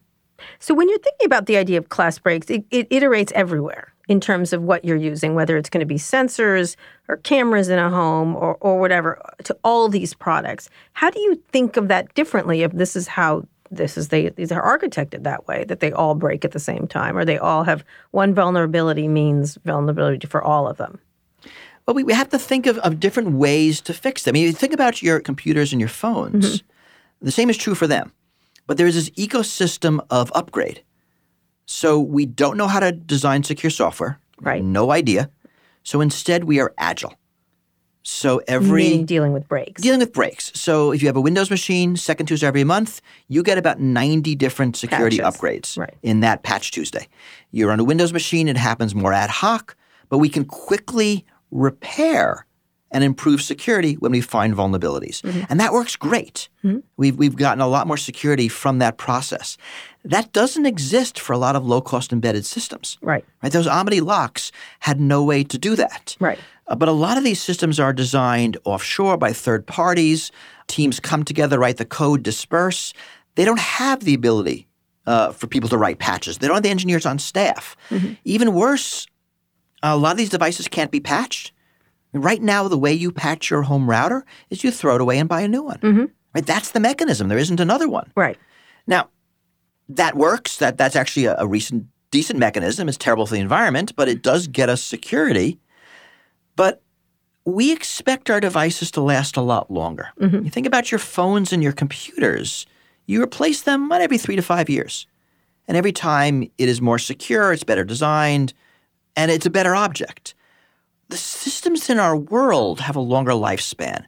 [0.59, 4.19] So when you're thinking about the idea of class breaks, it, it iterates everywhere in
[4.19, 6.75] terms of what you're using, whether it's going to be sensors
[7.07, 10.69] or cameras in a home or, or whatever, to all these products.
[10.93, 14.51] How do you think of that differently if this is how this is they these
[14.51, 17.63] are architected that way, that they all break at the same time, or they all
[17.63, 20.99] have one vulnerability means vulnerability for all of them?
[21.85, 24.31] Well, we, we have to think of, of different ways to fix them.
[24.31, 26.57] I mean, you think about your computers and your phones.
[26.57, 27.25] Mm-hmm.
[27.25, 28.11] The same is true for them.
[28.67, 30.81] But there is this ecosystem of upgrade.
[31.67, 34.19] So we don't know how to design secure software.
[34.41, 34.63] Right.
[34.63, 35.29] No idea.
[35.83, 37.13] So instead, we are agile.
[38.07, 39.81] So every Meaning dealing with breaks.
[39.81, 40.51] dealing with breaks.
[40.53, 44.35] So if you have a Windows machine, second Tuesday every month, you get about 90
[44.35, 45.39] different security Patches.
[45.41, 45.95] upgrades Right.
[46.03, 47.07] in that patch Tuesday.
[47.49, 49.75] You're on a Windows machine, it happens more ad hoc,
[50.09, 52.45] but we can quickly repair
[52.91, 55.21] and improve security when we find vulnerabilities.
[55.23, 55.41] Mm-hmm.
[55.49, 56.47] And that works great.
[56.63, 56.79] Mm-hmm.
[56.97, 59.57] We've, we've gotten a lot more security from that process.
[60.05, 62.97] That doesn't exist for a lot of low cost embedded systems.
[63.01, 63.25] Right.
[63.41, 63.51] Right?
[63.51, 66.15] Those Onity locks had no way to do that.
[66.19, 66.39] Right.
[66.67, 70.31] Uh, but a lot of these systems are designed offshore by third parties.
[70.67, 72.93] Teams come together, write the code, disperse.
[73.35, 74.67] They don't have the ability
[75.05, 76.39] uh, for people to write patches.
[76.39, 77.75] They don't have the engineers on staff.
[78.23, 79.05] Even worse,
[79.83, 81.51] a lot of these devices can't be patched.
[82.13, 85.27] Right now, the way you patch your home router is you throw it away and
[85.29, 85.79] buy a new one.
[86.33, 86.45] Right?
[86.45, 87.27] That's the mechanism.
[87.27, 88.11] There isn't another one.
[88.15, 88.37] Right.
[88.87, 89.09] Now,
[89.89, 90.57] that works.
[90.57, 92.87] That that's actually a, a recent decent mechanism.
[92.87, 95.59] It's terrible for the environment, but it does get us security.
[96.55, 96.81] But
[97.45, 100.09] we expect our devices to last a lot longer.
[100.19, 100.45] Mm-hmm.
[100.45, 102.65] You think about your phones and your computers.
[103.05, 105.05] You replace them about every three to five years.
[105.67, 108.53] And every time it is more secure, it's better designed,
[109.15, 110.33] and it's a better object.
[111.09, 114.05] The systems in our world have a longer lifespan.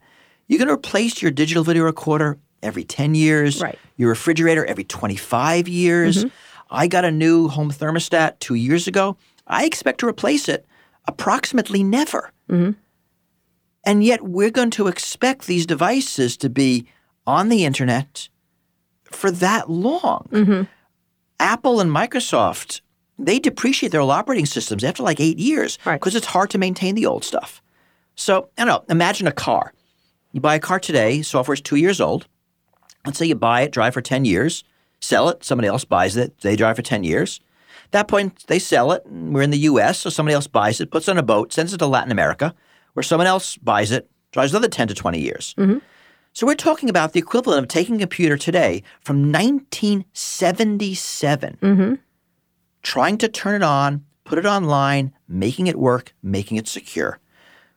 [0.47, 3.77] You can replace your digital video recorder every 10 years, Right.
[3.97, 6.25] your refrigerator every 25 years.
[6.25, 6.27] Mm-hmm.
[6.71, 9.15] I got a new home thermostat two years ago.
[9.45, 10.65] I expect to replace it
[11.07, 12.31] approximately never.
[12.49, 12.71] Mm-hmm.
[13.83, 16.87] And yet we're going to expect these devices to be
[17.25, 18.27] on the internet
[19.05, 20.27] for that long.
[20.31, 20.63] Mm-hmm.
[21.39, 22.81] Apple and Microsoft,
[23.17, 25.95] they depreciate their old operating systems after like eight years Right.
[25.99, 27.61] because it's hard to maintain the old stuff.
[28.15, 29.73] So, I don't know, imagine a car.
[30.31, 32.27] You buy a car today, software is two years old.
[33.05, 34.63] Let's say you buy it, drive for 10 years,
[34.99, 37.39] sell it, somebody else buys it, they drive for 10 years.
[37.87, 40.81] At that point, they sell it, and we're in the US, so somebody else buys
[40.81, 42.53] it, puts it on a boat, sends it to Latin America,
[42.93, 45.55] where someone else buys it, drives another 10 to 20 years.
[45.57, 45.77] Mm-hmm.
[46.33, 51.93] So we're talking about the equivalent of taking a computer today from 1977, mm-hmm.
[52.83, 57.21] trying to turn it on, put it online, making it work, making it secure.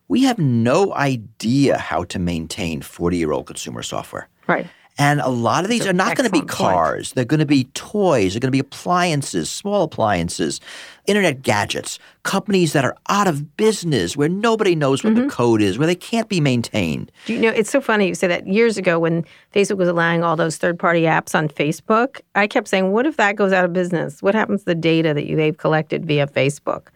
[0.09, 4.29] We have no idea how to maintain 40 year old consumer software.
[4.49, 4.67] Right.
[5.01, 6.75] And a lot of these That's are not going to be excellent point.
[6.75, 7.13] cars.
[7.15, 8.35] They're going to be toys.
[8.35, 10.61] They're going to be appliances, small appliances,
[11.07, 15.23] internet gadgets, companies that are out of business, where nobody knows what Mm-hmm.
[15.29, 17.11] the code is, where they can't be maintained.
[17.25, 18.47] Do you know, it's so funny you say that.
[18.47, 22.69] Years ago, when Facebook was allowing all those third party apps on Facebook, I kept
[22.69, 24.23] saying, what if that goes out of business?
[24.23, 26.89] What happens to the data that you, they've collected via Facebook?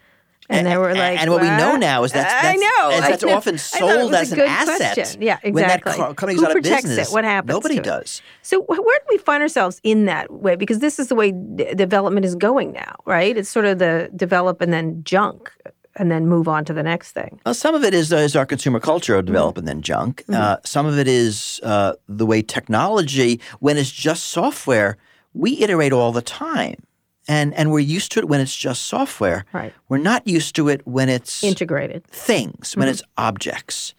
[0.50, 2.90] And they were like, and what we know now is that's, I that's know.
[2.90, 3.36] is I know.
[3.36, 4.94] often I thought it sold as an asset.
[4.94, 5.22] question.
[5.22, 6.04] Yeah, When that exactly.
[6.14, 7.12] company's Who out of protects business, it?
[7.14, 7.48] What happens?
[7.48, 7.84] Nobody to it?
[7.84, 8.20] does.
[8.42, 10.56] So where do we find ourselves in that way?
[10.56, 13.36] Because this is the way d- development is going now, right?
[13.36, 15.50] It's sort of the develop and then junk,
[15.96, 17.40] and then move on to the next thing.
[17.46, 19.20] Well, some of it is, uh, is our consumer culture Mm-hmm.
[19.20, 20.24] of developing then junk.
[20.28, 24.98] Uh, some of it is uh, the way technology, when it's just software,
[25.32, 26.82] we iterate all the time.
[27.26, 29.46] And, and we're used to it when it's just software.
[29.52, 29.72] Right.
[29.88, 32.06] We're not used to it when it's Integrated.
[32.06, 33.94] things, when it's objects.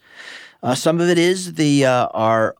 [0.62, 2.54] Uh, some of it is the uh, our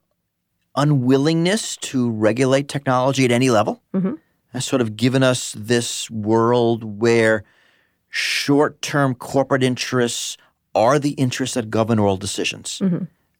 [0.74, 3.80] unwillingness to regulate technology at any level
[4.52, 7.44] has sort of given us this world where
[8.10, 10.36] short-term corporate interests
[10.74, 12.82] are the interests that govern all decisions.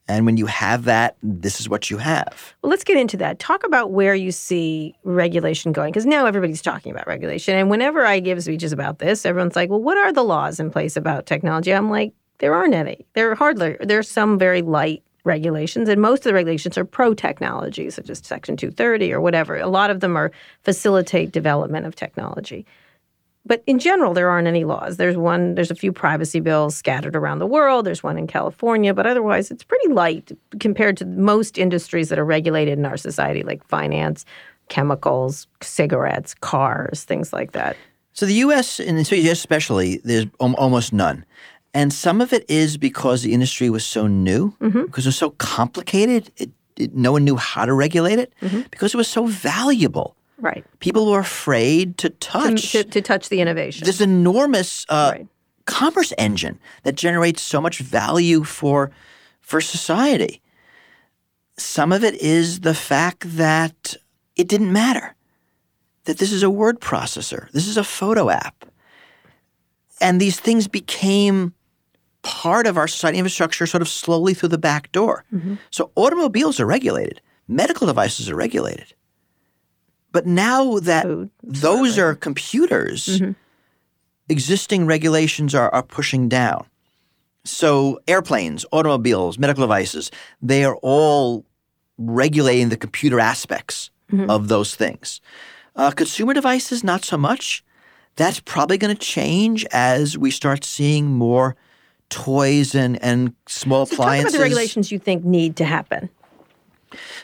[0.08, 2.54] And when you have that, this is what you have.
[2.62, 3.38] Well, let's get into that.
[3.38, 7.56] Talk about where you see regulation going, because now everybody's talking about regulation.
[7.56, 10.70] And whenever I give speeches about this, everyone's like, "Well, what are the laws in
[10.70, 13.04] place about technology?" I'm like, "There aren't any.
[13.14, 13.76] There are hardly.
[13.80, 18.08] there are some very light regulations, and most of the regulations are pro technology, such
[18.08, 19.56] as Section 230 or whatever.
[19.56, 20.30] A lot of them are
[20.62, 22.64] facilitate development of technology."
[23.46, 24.96] But in general, there aren't any laws.
[24.96, 27.86] There's one, there's a few privacy bills scattered around the world.
[27.86, 32.24] There's one in California, but otherwise, it's pretty light compared to most industries that are
[32.24, 34.24] regulated in our society, like finance,
[34.68, 37.76] chemicals, cigarettes, cars, things like that.
[38.12, 38.80] So the U.S.
[38.80, 39.38] and the U.S.
[39.38, 41.24] especially, there's almost none,
[41.74, 44.86] and some of it is because the industry was so new, mm-hmm.
[44.86, 46.30] because it was so complicated.
[46.38, 48.62] It, it, no one knew how to regulate it mm-hmm.
[48.70, 50.15] because it was so valuable.
[50.38, 50.64] Right.
[50.80, 53.84] People were afraid to To, touch to, to touch the innovation.
[53.86, 55.26] this enormous uh, Right.
[55.64, 58.90] commerce engine that generates so much value for
[59.40, 60.42] for society.
[61.58, 63.96] Some of it is the fact that
[64.34, 65.14] it didn't matter.
[66.04, 67.50] That this is a word processor.
[67.52, 68.64] This is a photo app.
[70.00, 71.54] And these things became
[72.22, 75.24] part of our society infrastructure sort of slowly through the back door.
[75.70, 78.92] So automobiles are regulated, medical devices are regulated.
[80.16, 83.32] But now that Food, those are computers, mm-hmm.
[84.30, 86.64] existing regulations are, are pushing down.
[87.44, 91.44] So airplanes, automobiles, medical devices, they are all
[91.98, 94.30] regulating the computer aspects mm-hmm.
[94.30, 95.20] of those things.
[95.74, 97.62] Uh, consumer devices, not so much.
[98.14, 101.56] That's probably going to change as we start seeing more
[102.08, 104.32] toys and, and small So talk about appliances.
[104.32, 106.08] the regulations you think need to happen.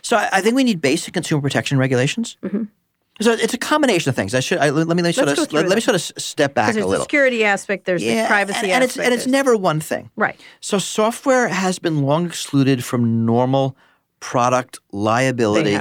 [0.03, 2.37] So I, I think we need basic consumer protection regulations.
[2.43, 2.65] Mm-hmm.
[3.21, 4.35] So it's a combination of things.
[4.35, 5.39] I should I, let me let me sort Mm-hmm.
[5.41, 8.03] Let's of let, let me sort of step back a there's the security aspect, there's
[8.03, 9.07] the privacy and, and it's aspect.
[9.07, 10.11] and it's never one thing.
[10.17, 10.41] Right.
[10.61, 13.77] So software has been long excluded from normal
[14.21, 15.79] product liability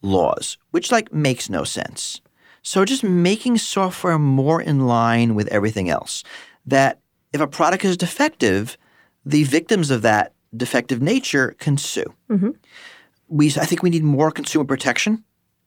[0.00, 2.20] laws, which like makes no sense.
[2.62, 6.24] So just making software more in line with everything else.
[6.64, 6.98] That
[7.34, 8.78] if a product is defective,
[9.26, 12.14] the victims of that defective nature can sue.
[13.28, 15.24] We, I think we need more consumer protection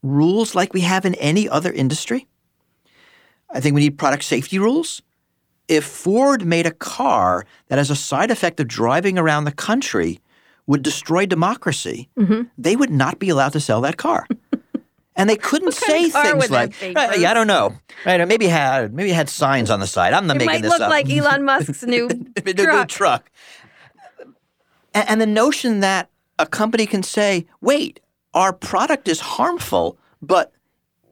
[0.07, 2.27] rules like we have in any other industry.
[3.49, 5.01] I think we need product safety rules.
[5.67, 10.19] If Ford made a car that has a side effect of driving around the country
[10.65, 12.43] would destroy democracy, mm-hmm.
[12.57, 14.27] they would not be allowed to sell that car.
[15.19, 17.73] And they couldn't say things like, be, "Right, Bruce?" yeah, I don't know,
[18.05, 18.21] right?
[18.21, 20.13] Or maybe it had maybe had signs on the side.
[20.13, 22.87] I'm not It making might look like Elon Musk's new new truck.
[22.87, 23.31] truck.
[24.93, 27.99] And, and the notion that a company can say, wait,
[28.33, 30.51] our product is harmful, but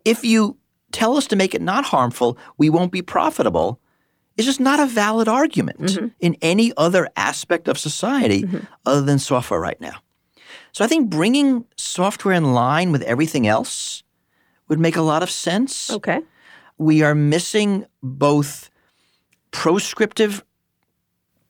[0.03, 0.57] if you
[0.91, 3.79] tell us to make it not harmful, we won't be profitable,
[4.37, 6.07] is just not a valid argument Mm-hmm.
[6.19, 8.45] in any other aspect of society
[8.85, 9.97] other than software right now.
[10.71, 14.03] So I think bringing software in line with everything else
[14.67, 16.21] would make a lot of sense Okay.
[16.77, 18.69] we are missing both
[19.51, 20.43] proscriptive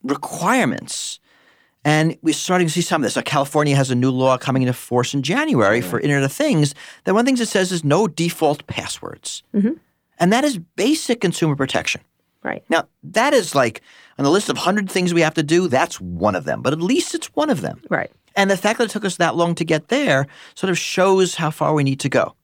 [0.03, 1.19] requirements
[1.85, 3.15] and we're starting to see some of this.
[3.15, 6.73] Like California has a new law coming into force in January for Internet of Things.
[7.03, 9.43] That one of the things it says is no default passwords.
[9.53, 9.73] Mm-hmm.
[10.17, 12.01] And that is basic consumer protection.
[12.41, 12.63] Right.
[12.69, 13.81] Now, that is like
[14.17, 16.63] on the list of 100 things we have to do, that's one of them.
[16.63, 17.79] But at least it's one of them.
[17.89, 18.11] Right.
[18.35, 20.25] And the fact that it took us that long to get there
[20.55, 22.35] sort of shows how far we need to go.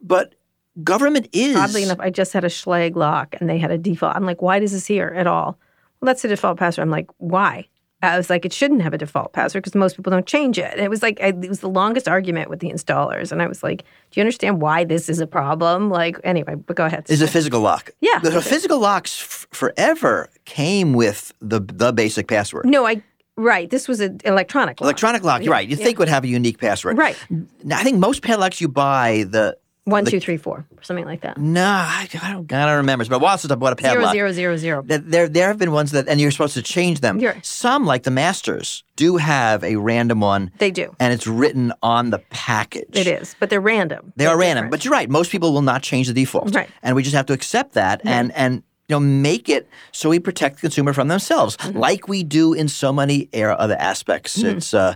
[0.00, 0.34] But
[0.82, 4.16] government is Oddly enough, I just had a Schlage lock and they had a default.
[4.16, 5.58] I'm like, why does this here at all?
[6.00, 6.84] Well, that's the default password.
[6.84, 7.68] I'm like, why?
[8.02, 10.72] I was like, it shouldn't have a default password because most people don't change it.
[10.72, 13.30] And it was like, I, it was the longest argument with the installers.
[13.30, 15.90] And I was like, do you understand why this is a problem?
[15.90, 17.04] Like, anyway, but go ahead.
[17.10, 17.90] Is a physical lock.
[18.00, 18.18] Yeah.
[18.20, 22.64] The physical locks f- forever came with the the basic password.
[22.66, 23.02] no, I,
[23.36, 23.68] right.
[23.68, 24.86] This was an electronic lock.
[24.86, 25.68] Electronic lock, you're right.
[25.68, 26.96] You think would have a unique password.
[26.96, 27.16] Right.
[27.64, 31.36] Now, I think most padlocks you buy, the One, two, three, four, something like that.
[31.38, 33.02] no, I, I don't, I don't remember.
[33.02, 34.12] It's been a while since I bought a Zero, padlock.
[34.12, 34.82] zero, zero, zero.
[34.82, 37.18] That there, there have been ones that, and you're supposed to change them.
[37.18, 40.94] You're- Some, like the Masters, do have a random one, They do.
[41.00, 42.90] and it's written on the package.
[42.94, 44.12] It is, but they're random.
[44.16, 44.70] They They're are random, different.
[44.70, 45.08] but you're right.
[45.10, 46.68] Most people will not change the default, Right.
[46.82, 50.18] and we just have to accept that and and you know make it so we
[50.18, 51.78] protect the consumer from themselves, Mm-hmm.
[51.78, 54.38] like we do in so many air other aspects.
[54.38, 54.94] It's uh,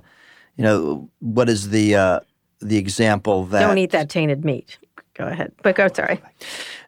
[0.57, 2.21] you know, what is the uh,
[2.65, 4.79] the example that Don't eat that tainted meat.
[5.15, 5.53] Go ahead.
[5.63, 6.21] But go, sorry.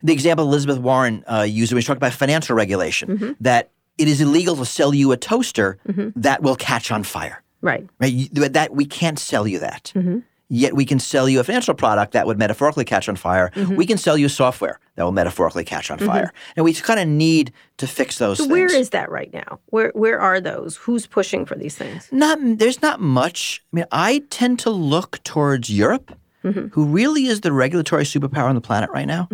[0.02, 3.32] the example Elizabeth Warren uh, used when she talked about financial regulation Mm-hmm.
[3.40, 5.78] that it is illegal to sell you a toaster
[6.16, 7.42] that will catch on fire.
[7.62, 7.86] Right.
[8.00, 8.12] Right?
[8.12, 9.92] You- That we can't sell you that.
[9.94, 10.18] Mm-hmm.
[10.48, 13.50] Yet we can sell you a financial product that would metaphorically catch on fire.
[13.56, 13.74] Mm-hmm.
[13.74, 16.32] We can sell you software that will metaphorically catch on fire.
[16.54, 18.50] And we kind of need to fix those things.
[18.50, 19.58] Where is that right now?
[19.66, 20.76] Where where are those?
[20.76, 22.08] Who's pushing for these things?
[22.12, 23.62] not there's not much.
[23.72, 26.68] I mean, I tend to look towards Europe, Mm-hmm.
[26.68, 29.26] who really is the regulatory superpower on the planet right now,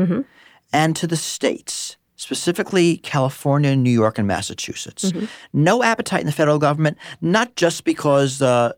[0.72, 5.04] and to the states, specifically California, New York, and Massachusetts.
[5.12, 5.26] Mm-hmm.
[5.52, 8.72] No appetite in the federal government, not just because uh,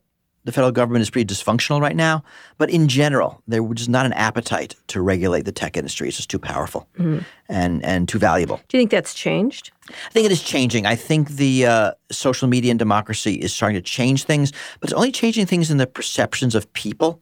[0.44, 2.22] the federal government is pretty dysfunctional right now,
[2.58, 6.06] but in general, there was just not an appetite to regulate the tech industry.
[6.08, 7.18] It's just too powerful Mm-hmm.
[7.48, 8.60] and and too valuable.
[8.68, 9.70] Do you think that's changed?
[9.88, 10.86] I think it is changing.
[10.86, 14.96] I think the uh, social media and democracy is starting to change things, but it's
[14.96, 17.20] only changing things in the perceptions of people.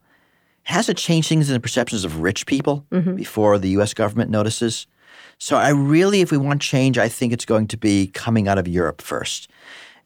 [0.67, 3.95] It has to change things in the perceptions of rich people before the U.S.
[3.95, 4.87] government notices.
[5.39, 8.59] So I really, if we want change, I think it's going to be coming out
[8.59, 9.49] of Europe first.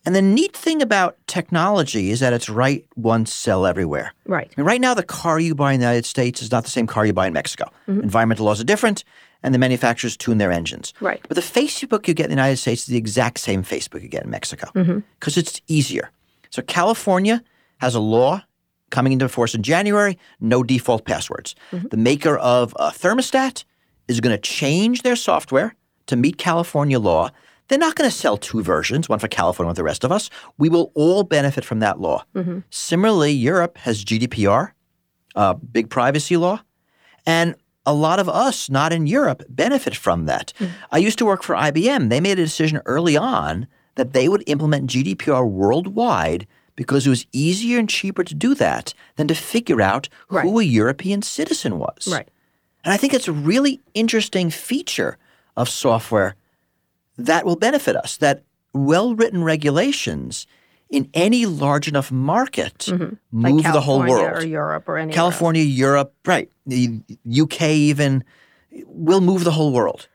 [0.07, 4.15] And the neat thing about technology is that it's write once, sell everywhere.
[4.25, 4.51] Right.
[4.57, 6.71] I mean, right now, the car you buy in the United States is not the
[6.71, 7.71] same car you buy in Mexico.
[7.89, 8.03] Mm-hmm.
[8.03, 9.03] Environmental laws are different,
[9.43, 10.95] and the manufacturers tune their engines.
[11.01, 11.21] Right.
[11.27, 14.09] But the Facebook you get in the United States is the exact same Facebook you
[14.09, 15.01] get in Mexico mm-hmm.
[15.19, 16.11] because it's easier.
[16.51, 17.43] So California
[17.79, 18.43] has a law
[18.91, 21.55] coming into force in January no default passwords.
[21.73, 21.89] Mm-hmm.
[21.89, 23.65] The maker of a thermostat
[24.07, 25.75] is going to change their software
[26.07, 27.31] to meet California law.
[27.69, 30.13] They're not going to sell two versions, one for California, one for the rest of
[30.13, 30.31] us.
[30.57, 32.25] We will all benefit from that law.
[32.71, 34.73] Similarly, Europe has GDPR,
[35.35, 36.61] uh, big privacy law,
[37.27, 37.55] and
[37.85, 40.53] a lot of us not in Europe benefit from that.
[40.91, 42.09] I used to work for IBM.
[42.09, 46.47] They made a decision early on that they would implement GDPR worldwide
[46.77, 50.65] because it was easier and cheaper to do that than to figure out who a
[50.65, 52.09] European citizen was.
[52.11, 52.29] Right.
[52.85, 55.17] And I think it's a really interesting feature
[55.57, 56.37] of software
[57.19, 60.47] that will benefit us, that well written regulations
[60.91, 63.15] in any large enough market mm-hmm.
[63.33, 64.43] move Like the whole world.
[64.43, 68.25] or Europe or any California, Europe, right, the UK even
[68.87, 70.09] will move the whole world.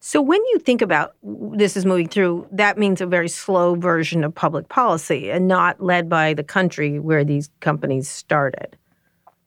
[0.00, 4.22] So when you think about this is moving through, that means a very slow version
[4.22, 8.76] of public policy and not led by the country where these companies started.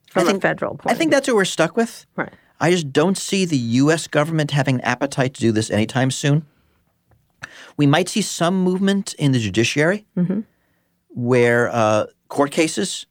[0.09, 0.93] From a federal point.
[0.93, 2.05] I think that's what we're stuck with.
[2.17, 2.33] right.
[2.59, 4.07] I just don't see the U.S.
[4.07, 6.45] government having an appetite to do this anytime soon.
[7.77, 10.05] We might see some movement in the judiciary
[11.09, 13.05] where uh, court cases,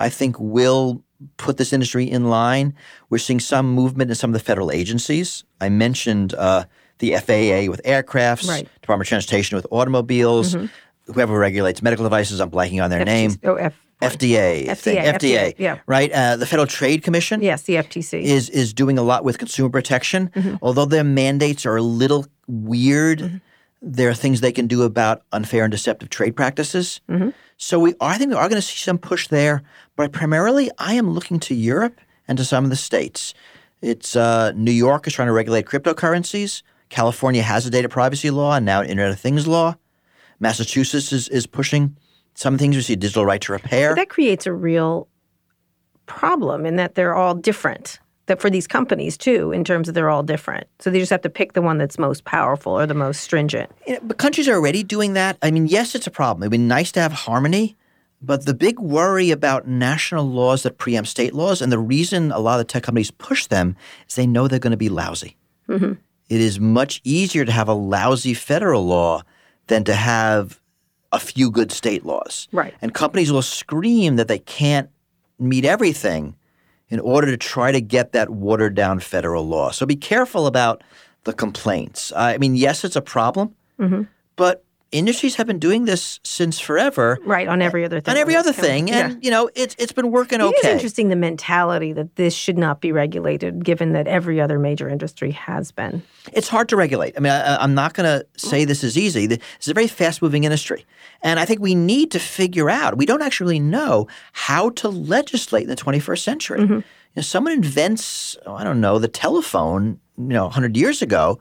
[0.00, 1.02] I think, will
[1.36, 2.74] put this industry in line.
[3.10, 5.44] We're seeing some movement in some of the federal agencies.
[5.60, 6.64] I mentioned uh,
[6.98, 8.68] the FAA with aircrafts, Right.
[8.80, 10.56] Department of Transportation with automobiles,
[11.06, 13.32] whoever regulates medical devices, I'm blanking on their name.
[13.42, 15.00] Oh, F- FDA, think.
[15.00, 15.78] FDA, FDA, yeah.
[15.88, 16.12] right?
[16.12, 18.22] Uh, the Federal Trade Commission yes, the FTC.
[18.22, 20.28] is is doing a lot with consumer protection.
[20.36, 20.54] Mm-hmm.
[20.62, 23.36] Although their mandates are a little weird, Mm-hmm.
[23.80, 27.00] There are things they can do about unfair and deceptive trade practices.
[27.08, 27.30] Mm-hmm.
[27.56, 29.62] So we are, I think we are going to see some push there.
[29.96, 33.34] But primarily, I am looking to Europe and to some of the states.
[33.80, 36.62] It's uh, New York is trying to regulate cryptocurrencies.
[36.88, 39.76] California has a data privacy law and now an Internet of Things law.
[40.40, 41.96] Massachusetts is, is pushing
[42.34, 42.76] some things.
[42.76, 43.94] We see digital right to repair.
[43.94, 45.08] that creates a real
[46.06, 47.98] problem in that they're all different.
[48.28, 50.66] That for these companies too, in terms of they're all different.
[50.78, 53.72] So they just have to pick the one that's most powerful or the most stringent.
[53.86, 55.38] You know, but countries are already doing that.
[55.42, 56.42] I mean, yes, it's a problem.
[56.42, 57.76] It'd be nice to have harmony,
[58.20, 62.38] but the big worry about national laws that preempt state laws, and the reason a
[62.38, 63.76] lot of the tech companies push them,
[64.08, 65.36] is they know they're going to be lousy.
[65.68, 65.92] Mm-hmm.
[66.28, 69.22] It is much easier to have a lousy federal law
[69.68, 70.60] than to have
[71.12, 72.46] a few good state laws.
[72.52, 72.74] Right.
[72.82, 74.90] And companies will scream that they can't
[75.38, 76.34] meet everything
[76.90, 79.70] in order to try to get that watered down federal law.
[79.70, 80.82] So be careful about
[81.24, 82.12] the complaints.
[82.16, 84.02] I mean, yes, it's a problem, mm-hmm.
[84.36, 87.18] but industries have been doing this since forever.
[87.24, 88.12] Right, on every other thing.
[88.12, 88.88] On every other thing.
[88.88, 89.10] Yeah.
[89.10, 90.72] And, you know, it's it's been working It is okay.
[90.72, 95.32] interesting the mentality that this should not be regulated, given that every other major industry
[95.32, 96.02] has been.
[96.32, 97.14] It's hard to regulate.
[97.16, 99.26] I mean, I, I'm not going to say this is easy.
[99.26, 100.86] This is a very fast moving industry.
[101.22, 105.64] And I think we need to figure out, we don't actually know how to legislate
[105.64, 106.60] in the 21st century.
[106.60, 106.74] Mm-hmm.
[106.74, 106.82] You
[107.16, 111.40] know, someone invents, oh, I don't know, the telephone, you know, 100 years ago,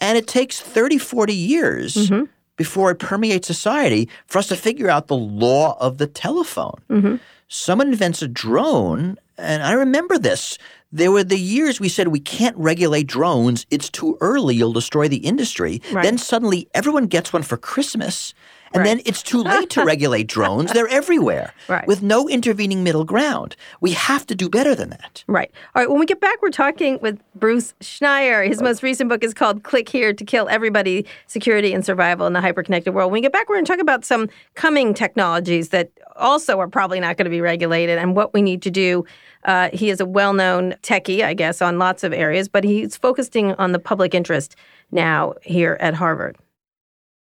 [0.00, 2.24] and it takes 30, 40 years mm-hmm.
[2.56, 6.80] Before it permeates society for us to figure out the law of the telephone.
[6.90, 7.16] Mm-hmm.
[7.48, 10.58] Someone invents a drone, and I remember this.
[10.92, 13.66] There were the years we said we can't regulate drones.
[13.70, 14.54] It's too early.
[14.54, 15.82] You'll destroy the industry.
[15.92, 16.04] Right.
[16.04, 18.32] Then suddenly everyone gets one for Christmas.
[18.74, 20.72] And then it's too late to regulate drones.
[20.72, 21.86] They're everywhere Right.
[21.86, 23.54] with no intervening middle ground.
[23.80, 25.22] We have to do better than that.
[25.28, 25.50] Right.
[25.74, 25.88] All right.
[25.88, 28.46] When we get back, we're talking with Bruce Schneier.
[28.46, 32.32] His most recent book is called Click Here to Kill Everybody Security and Survival in
[32.32, 33.12] the Hyperconnected World.
[33.12, 36.68] When we get back, we're going to talk about some coming technologies that also are
[36.68, 39.04] probably not going to be regulated and what we need to do.
[39.44, 42.96] Uh, he is a well known techie, I guess, on lots of areas, but he's
[42.96, 44.56] focusing on the public interest
[44.90, 46.36] now here at Harvard.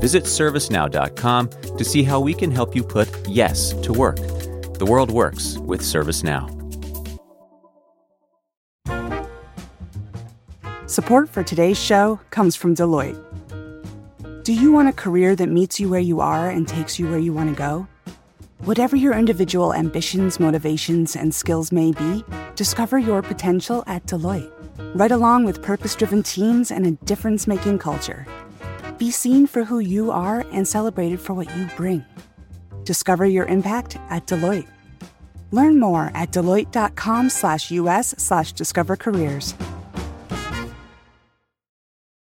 [0.00, 4.16] Visit servicenow.com to see how we can help you put yes to work.
[4.78, 6.56] The world works with ServiceNow.
[10.88, 13.22] Support for today's show comes from Deloitte.
[14.44, 17.18] Do you want a career that meets you where you are and takes you where
[17.18, 17.88] you want to go?
[18.58, 22.24] Whatever your individual ambitions, motivations, and skills may be,
[22.54, 24.50] discover your potential at Deloitte.
[24.94, 28.26] Right along with purpose driven teams and a difference making culture.
[28.98, 32.04] Be seen for who you are and celebrated for what you bring.
[32.84, 34.68] Discover your impact at Deloitte.
[35.50, 39.54] Learn more at deloitte.com slash us slash discover careers.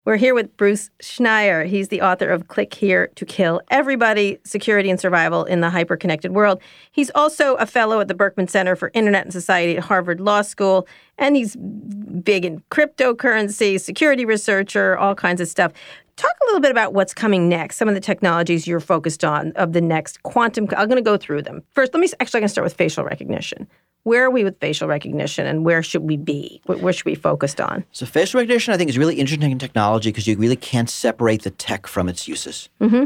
[0.05, 1.65] We're here with Bruce Schneier.
[1.65, 6.31] He's the author of Click Here to Kill Everybody Security and Survival in the Hyperconnected
[6.31, 6.61] World.
[6.91, 10.41] He's also a fellow at the Berkman Center for Internet and Society at Harvard Law
[10.41, 15.71] School, and he's big in cryptocurrency, security researcher, all kinds of stuff.
[16.15, 19.51] Talk a little bit about what's coming next, some of the technologies you're focused on
[19.53, 20.67] of the next quantum.
[20.77, 21.63] I'm going to go through them.
[21.71, 23.67] First, let me actually, I'm going to start with facial recognition.
[24.03, 26.61] Where are we with facial recognition and where should we be?
[26.65, 27.85] Where should we be focused on?
[27.91, 31.43] So facial recognition, I think, is really interesting in technology because you really can't separate
[31.43, 32.69] the tech from its uses.
[32.81, 33.05] Mm-hmm.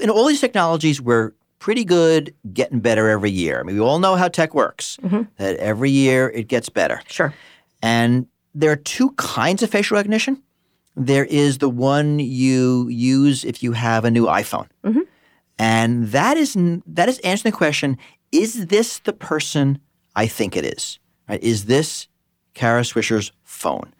[0.00, 3.60] In all these technologies, we're pretty good, getting better every year.
[3.60, 4.98] I mean, we all know how tech works.
[5.38, 7.00] That every year it gets better.
[7.08, 7.32] Sure.
[7.80, 10.42] And there are two kinds of facial recognition.
[10.96, 14.68] There is the one you use if you have a new iPhone,
[15.58, 17.98] and that is that is answering the question:
[18.32, 19.78] Is this the person
[20.14, 20.98] I think it is?
[21.28, 21.42] Right?
[21.42, 22.08] Is this
[22.54, 23.92] Kara Swisher's phone?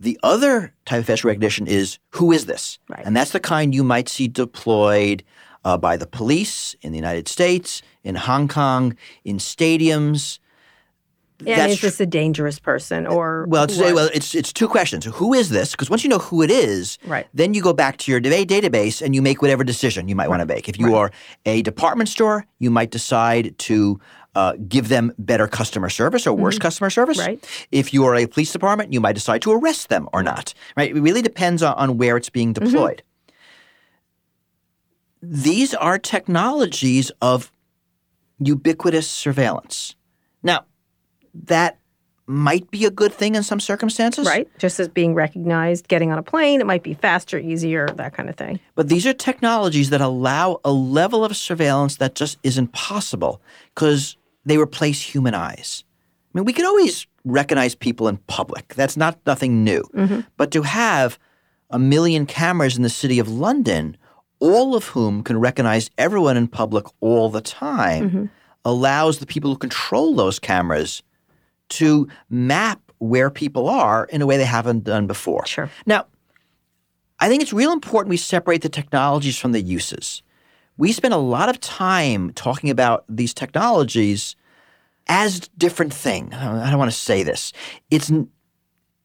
[0.00, 2.78] The other type of facial recognition is who is this?
[2.88, 3.04] Right.
[3.04, 5.22] And that's the kind you might see deployed
[5.64, 10.38] uh, by the police in the United States, in Hong Kong, in stadiums.
[11.40, 13.94] And That's is this a dangerous person or well, what?
[13.94, 15.04] well, it's it's two questions.
[15.06, 15.72] Who is this?
[15.72, 17.26] Because once you know who it is, Right.
[17.34, 20.28] then you go back to your da- database and you make whatever decision you might
[20.28, 20.68] want to make.
[20.68, 21.10] If you are
[21.46, 23.98] a department store, you might decide to
[24.34, 27.18] uh, give them better customer service or worse customer service.
[27.18, 27.28] Mm-hmm.
[27.30, 27.66] Right.
[27.72, 30.54] If you are a police department, you might decide to arrest them or not.
[30.76, 30.94] Right.
[30.94, 32.64] It really depends on, on where it's being Mm-hmm.
[32.66, 33.02] deployed.
[35.22, 37.52] These are technologies of
[38.38, 39.94] ubiquitous surveillance.
[40.42, 40.64] Now,
[41.34, 41.78] that
[42.30, 44.24] might be a good thing in some circumstances.
[44.26, 44.48] right?
[44.58, 48.28] Just as being recognized, getting on a plane, it might be faster, easier, that kind
[48.28, 48.60] of thing.
[48.76, 53.42] But these are technologies that allow a level of surveillance that just isn't possible
[53.74, 55.82] because they replace human eyes.
[56.32, 58.74] I mean, we can always recognize people in public.
[58.74, 59.82] That's not nothing new.
[59.94, 60.20] Mm-hmm.
[60.36, 61.18] But to have
[61.70, 63.96] a million cameras in the city of London,
[64.38, 68.24] all of whom can recognize everyone in public all the time, mm-hmm.
[68.64, 71.02] allows the people who control those cameras
[71.70, 75.46] to map where people are in a way they haven't done before.
[75.46, 75.70] Sure.
[75.86, 76.06] Now,
[77.18, 80.22] I think it's real important we separate the technologies from the uses.
[80.76, 84.36] We spend a lot of time talking about these technologies
[85.06, 86.34] as different things.
[86.34, 87.52] I don't, want to say this.
[87.90, 88.10] It's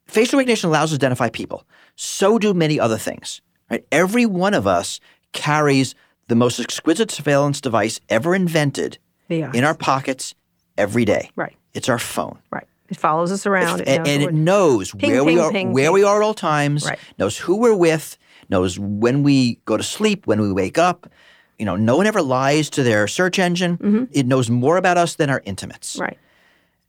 [0.07, 1.65] facial recognition allows us to identify people.
[1.95, 3.41] So do many other things.
[3.69, 3.85] Right?
[3.91, 4.99] Every one of us
[5.33, 5.95] carries
[6.27, 8.97] the most exquisite surveillance device ever invented
[9.29, 10.35] in our pockets
[10.77, 11.31] every day.
[11.35, 11.55] Right.
[11.75, 12.39] It's our phone.
[12.51, 12.67] Right.
[12.89, 13.81] It follows us around.
[13.81, 15.93] If- it and, knows and it knows Ping, where we are ping, where ping.
[15.93, 16.99] we are at all times Right.
[17.19, 18.17] knows who we're with
[18.49, 21.09] knows when we go to sleep when we wake up
[21.57, 25.15] you know no one ever lies to their search engine it knows more about us
[25.15, 26.01] than our intimates Mm-hmm.
[26.03, 26.17] Right.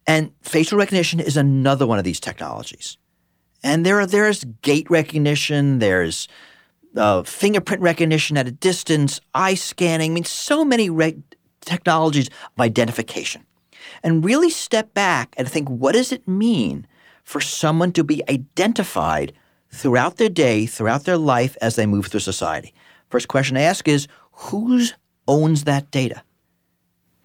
[0.07, 2.99] and facial recognition is another one of these technologies
[3.63, 6.29] and there are there's gait recognition there's
[6.95, 11.23] uh, fingerprint recognition at a distance eye scanning i mean so many reg-
[11.63, 13.43] technologies of identification
[14.03, 16.87] and really step back and think what does it mean
[17.25, 19.33] for someone to be identified
[19.71, 22.73] throughout their day, throughout their life as they move through society?
[23.09, 24.85] First question I ask is who
[25.29, 26.23] owns that data?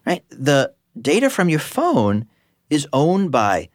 [0.06, 0.24] Right?
[0.30, 2.26] The data from your phone
[2.70, 3.68] is owned by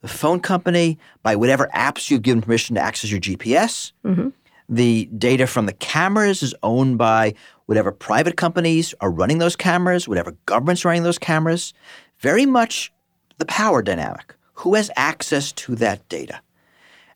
[0.00, 3.92] the phone company, by whatever apps you've given permission to access your GPS.
[4.04, 4.28] Mm-hmm.
[4.68, 7.34] The data from the cameras is owned by
[7.66, 11.74] whatever private companies are running those cameras, whatever government's running those cameras.
[12.18, 12.92] Very much
[13.38, 14.34] the power dynamic.
[14.58, 16.40] Who has access to that data?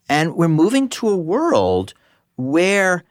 [0.08, 1.94] And we're moving to a world
[2.36, 3.04] where,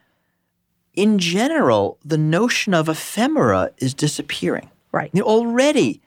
[0.94, 4.70] in general, the notion of ephemera is disappearing.
[4.92, 5.10] Right.
[5.14, 6.02] You know, already,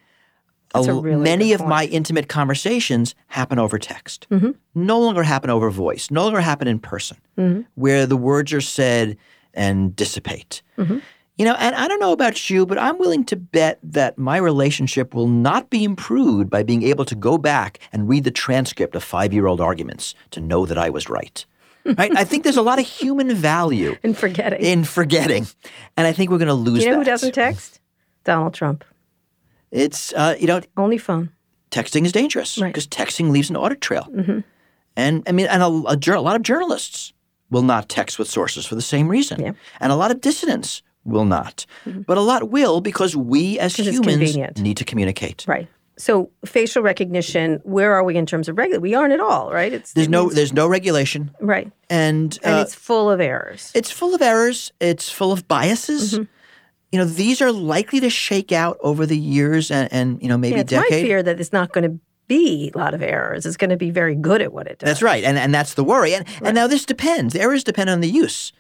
[0.75, 4.27] a really many of my intimate conversations happen over text.
[4.31, 4.51] Mm-hmm.
[4.75, 6.11] No longer happen over voice.
[6.11, 7.63] No longer happen in person, Mm-hmm.
[7.75, 9.17] where the words are said
[9.55, 10.63] and dissipate.
[10.79, 10.99] Mm-hmm.
[11.41, 14.37] You know, and I don't know about you, but I'm willing to bet that my
[14.37, 18.95] relationship will not be improved by being able to go back and read the transcript
[18.95, 21.47] of five year old arguments to know that I was right.
[21.97, 22.15] right?
[22.15, 24.61] I think there's a lot of human value And forgetting.
[24.61, 25.47] in forgetting.
[25.97, 27.07] And I think we're going to lose you know that.
[27.07, 27.81] who doesn't text?
[28.25, 28.85] Donald Trump.
[29.71, 31.31] It's, uh, you know, Only phone.
[31.71, 32.69] texting is dangerous Right.
[32.69, 34.07] Because texting leaves an audit trail.
[34.15, 34.41] mm-hmm.
[34.95, 37.15] And I mean, and a, a, a lot of journalists
[37.49, 39.41] will not text with sources for the same reason.
[39.41, 39.53] Yeah.
[39.81, 41.67] And a lot of dissidents will not.
[41.87, 45.45] But a lot will because we as humans need to communicate.
[45.47, 45.69] Right.
[45.97, 48.81] So facial recognition, where are we in terms of regulation?
[48.81, 49.71] We aren't at all, right?
[49.71, 53.21] It's There's it no means- there's no regulation right, and, and uh, it's full of
[53.21, 53.71] errors.
[53.75, 56.15] it's full of errors, it's full of biases.
[56.15, 56.25] Mm-hmm.
[56.93, 60.39] You know, these are likely to shake out over the years and, and you know,
[60.39, 60.91] maybe yeah, it's decade.
[60.91, 63.45] my fear that it's not going to be a lot of errors.
[63.45, 64.89] It's going to be very good at what it does.
[64.89, 66.15] That's right, and and that's the worry.
[66.15, 67.35] And and now this depends.
[67.35, 68.53] The errors depend on the use.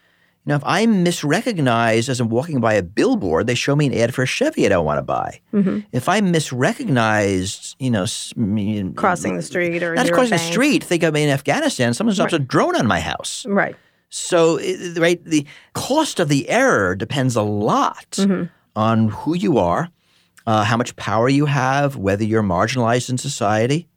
[0.46, 3.94] You know, if I'm misrecognized as I'm walking by a billboard, they show me an
[3.94, 5.40] ad for a Chevy I don't want to buy.
[5.52, 5.80] Mm-hmm.
[5.92, 10.82] If I'm misrecognized, you know, me- Crossing the street or not crossing the street.
[10.82, 11.92] Think I'm in Afghanistan.
[11.94, 13.44] Someone drops a drone on my house.
[13.46, 13.76] Right.
[14.08, 14.58] So,
[14.96, 18.44] right, the cost of the error depends a lot Mm-hmm.
[18.74, 19.90] on who you are,
[20.46, 23.88] uh, how much power you have, whether you're marginalized in society,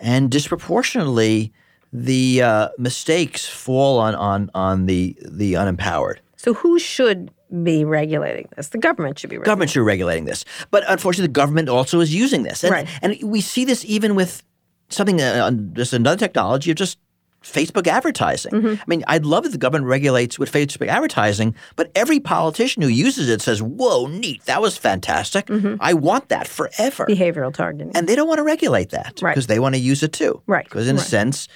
[0.00, 1.52] and disproportionately,
[1.92, 6.16] the uh, mistakes fall on on on the the unempowered.
[6.36, 7.30] So who should
[7.62, 8.68] be regulating this?
[8.68, 9.50] The government should be regulating.
[9.50, 12.88] Government should be regulating this, but unfortunately, the government also is using this, and Right.
[13.02, 14.42] and we see this even with
[14.88, 16.98] something uh, just another technology of just
[17.42, 18.52] Facebook advertising.
[18.52, 18.74] Mm-hmm.
[18.80, 22.88] I mean, I'd love if the government regulates with Facebook advertising, but every politician who
[22.88, 24.44] uses it says, "Whoa, neat!
[24.44, 25.46] That was fantastic!
[25.46, 25.76] Mm-hmm.
[25.80, 27.92] I want that forever." behavioral targeting.
[27.96, 29.34] and they don't want to regulate that Right.
[29.34, 30.40] because they want to use it too.
[30.46, 31.48] Right, Because in a sense,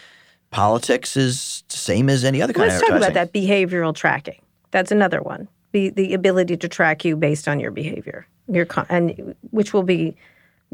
[0.55, 4.41] politics is the same as any other kind Let's of talk about that behavioral tracking.
[4.71, 5.49] That's another one.
[5.73, 9.83] The the ability to track you based on your behavior, your con- and which will
[9.83, 10.17] be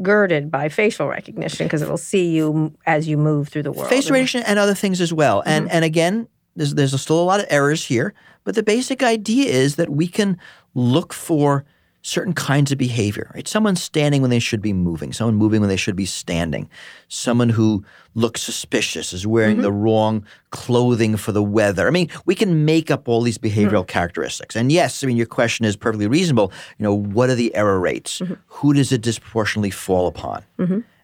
[0.01, 3.89] girded by facial recognition because it will see you as you move through the world.
[3.89, 5.41] face recognition and other things as well.
[5.45, 5.75] And Mm-hmm.
[5.75, 8.13] and again, there's there's still a lot of errors here,
[8.43, 10.37] but the basic idea is that we can
[10.75, 11.65] look for
[12.03, 13.31] certain kinds of behavior.
[13.35, 13.47] Right?
[13.47, 16.69] Someone standing when they should be moving, someone moving when they should be standing,
[17.07, 17.83] someone who
[18.15, 19.61] looks suspicious is wearing Mm-hmm.
[19.63, 21.87] the wrong clothing for the weather.
[21.87, 24.55] I mean, we can make up all these behavioral characteristics.
[24.55, 26.51] And yes, I mean your question is perfectly reasonable.
[26.77, 28.19] You know, what are the error rates?
[28.19, 28.33] Mm-hmm.
[28.47, 30.43] Who does it disproportionately fall upon?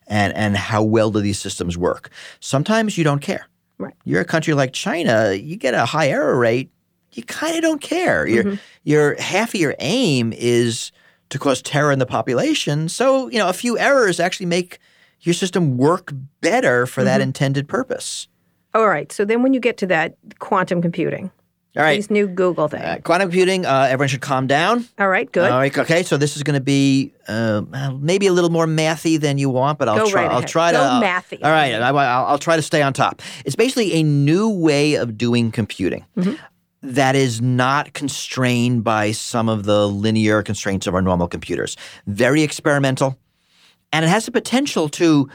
[0.10, 2.10] And and how well do these systems work?
[2.40, 3.48] Sometimes you don't care.
[3.78, 3.94] Right.
[4.06, 6.72] You're a country like China, you get a high error rate,
[7.18, 8.26] you kind of don't care.
[8.28, 8.56] Your Mm-hmm.
[8.84, 10.92] your half of your aim is
[11.30, 12.88] to cause terror in the population.
[12.88, 14.80] So, you know, a few errors actually make
[15.22, 17.24] your system work better for that Mm-hmm.
[17.30, 18.28] intended purpose.
[18.74, 19.12] All right.
[19.12, 21.32] So then when you get to that quantum computing,
[21.76, 21.96] All right.
[21.96, 22.82] these new Google thing.
[22.82, 24.88] Uh, quantum computing, uh, everyone should calm down.
[25.00, 25.30] All right.
[25.32, 25.52] Good.
[25.52, 26.04] All right, okay.
[26.04, 27.62] So this is going to be uh,
[28.00, 30.24] maybe a little more mathy than you want, but I'll Go try.
[30.24, 30.78] right I'll try to.
[30.78, 31.40] Go uh, mathy.
[31.44, 33.22] All right, I, will I'll try to stay on top.
[33.46, 36.36] It's basically a new way of doing computing Mm-hmm.
[36.82, 41.76] That is not constrained by some of the linear constraints of our normal computers.
[42.06, 43.18] Very experimental,
[43.92, 45.30] and it has the potential to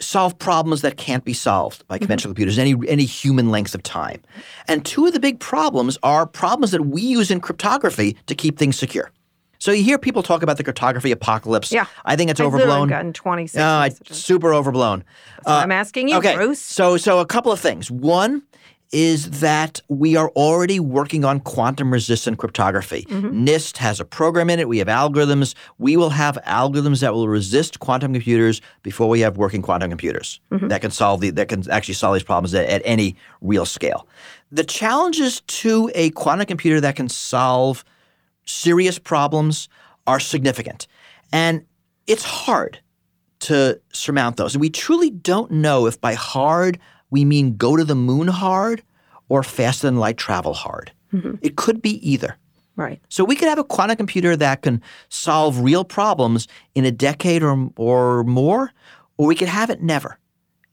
[0.00, 2.02] solve problems that can't be solved by mm-hmm.
[2.02, 4.22] conventional computers any any human length of time.
[4.68, 8.58] And two of the big problems are problems that we use in cryptography to keep
[8.58, 9.10] things secure.
[9.60, 11.72] So you hear people talk about the cryptography apocalypse.
[11.72, 11.86] Yeah.
[12.04, 12.88] I think it's I've literally overblown.
[12.88, 15.02] gotten 26 No, I- super overblown.
[15.44, 16.36] So uh, I'm asking you, okay.
[16.36, 16.60] Bruce.
[16.60, 17.90] So so a couple of things.
[17.90, 18.42] One
[18.90, 23.04] is that we are already working on quantum resistant cryptography.
[23.08, 23.44] Mm-hmm.
[23.44, 24.68] NIST has a program in it.
[24.68, 25.54] We have algorithms.
[25.76, 30.40] We will have algorithms that will resist quantum computers before we have working quantum computers
[30.50, 30.68] Mm-hmm.
[30.68, 34.08] that can solve the that can actually solve these problems at, at any real scale.
[34.50, 37.84] The challenges to a quantum computer that can solve
[38.46, 39.68] serious problems
[40.06, 40.86] are significant.
[41.32, 41.66] And
[42.06, 42.80] it's hard
[43.40, 44.54] to surmount those.
[44.54, 46.78] And we truly don't know if by hard
[47.10, 48.82] we mean go to the moon hard
[49.28, 50.92] or faster than light travel hard.
[51.42, 52.36] It could be either.
[52.76, 53.00] Right.
[53.08, 57.42] So we could have a quantum computer that can solve real problems in a decade
[57.42, 58.72] or, or more,
[59.16, 60.18] or we could have it never.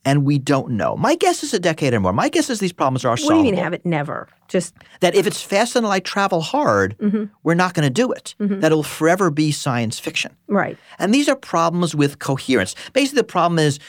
[0.08, 0.96] And we don't know.
[0.98, 2.14] My guess is a decade or more.
[2.14, 4.28] My guess is these problems are What do solvable you mean have it never?
[4.48, 7.24] Just that if it's faster than light travel hard, Mm-hmm.
[7.42, 8.36] we're not going to do it.
[8.38, 10.36] That it'll forever be science fiction.
[10.48, 10.78] right.
[11.00, 12.76] And these are problems with coherence.
[12.94, 13.80] Basically, the problem is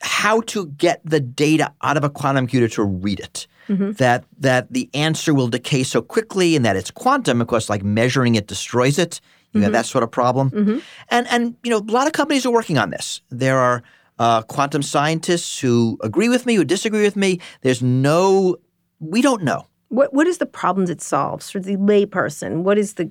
[0.00, 3.46] how to get the data out of a quantum computer to read it.
[3.68, 3.92] Mm-hmm.
[3.92, 7.40] That that the answer will decay so quickly, and that it's quantum.
[7.40, 9.20] Of course, like measuring it destroys it.
[9.52, 9.72] You have mm-hmm.
[9.74, 10.50] that sort of problem.
[10.50, 10.78] Mm-hmm.
[11.10, 13.20] And and you know, a lot of companies are working on this.
[13.28, 13.82] There are
[14.18, 17.40] uh, quantum scientists who agree with me, who disagree with me.
[17.62, 18.56] There's no,
[19.00, 19.66] we don't know.
[19.88, 22.62] What what is the problems it solves for the layperson?
[22.62, 23.10] What is the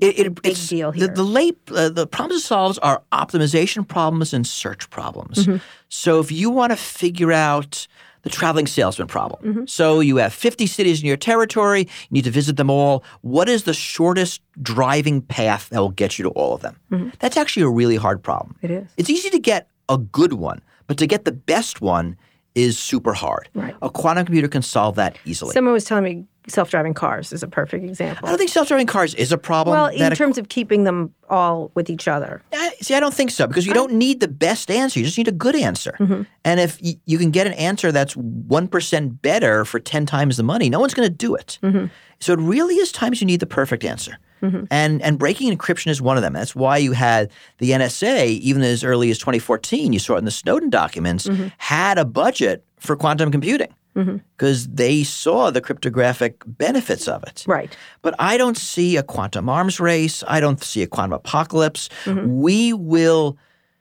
[0.00, 1.08] It, it, big deal The, here?
[1.08, 5.46] the late uh, the problems it solves are optimization problems and search problems.
[5.46, 5.56] Mm-hmm.
[5.88, 7.86] So if you want to figure out
[8.22, 9.66] the traveling salesman problem, mm-hmm.
[9.66, 13.04] so you have 50 cities in your territory, you need to visit them all.
[13.22, 16.76] What is the shortest driving path that will get you to all of them?
[16.90, 17.10] Mm-hmm.
[17.20, 18.56] That's actually a really hard problem.
[18.60, 18.86] It is.
[18.96, 22.16] It's easy to get a good one, but to get the best one
[22.58, 23.48] is super hard.
[23.54, 23.74] Right.
[23.82, 25.52] A quantum computer can solve that easily.
[25.52, 28.26] Someone was telling me self-driving cars is a perfect example.
[28.26, 29.76] I don't think self-driving cars is a problem.
[29.76, 32.42] Well, in that a terms of keeping them all with each other.
[32.52, 34.98] I- See, I don't think so because you don't need the best answer.
[34.98, 35.94] You just need a good answer.
[36.00, 36.22] Mm-hmm.
[36.44, 40.42] And if y- you can get an answer that's 1% better for 10 times the
[40.42, 41.58] money, no one's going to do it.
[41.62, 41.86] Mm-hmm.
[42.20, 44.18] So it really is times you need the perfect answer.
[44.42, 44.64] Mm-hmm.
[44.70, 46.32] And, and breaking encryption is one of them.
[46.32, 50.24] That's why you had the NSA, even as early as 2014, you saw it in
[50.24, 51.48] the Snowden documents, Mm-hmm.
[51.58, 54.16] had a budget for quantum computing mm-hmm.
[54.36, 57.44] because they saw the cryptographic benefits of it.
[57.46, 57.76] Right.
[58.02, 60.22] But I don't see a quantum arms race.
[60.26, 61.88] I don't see a quantum apocalypse.
[62.04, 62.40] Mm-hmm.
[62.40, 63.36] We will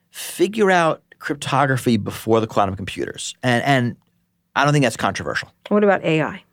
[0.10, 3.36] figure out cryptography before the quantum computers.
[3.44, 3.96] And, and
[4.56, 5.50] I don't think that's controversial.
[5.70, 6.44] What about AI?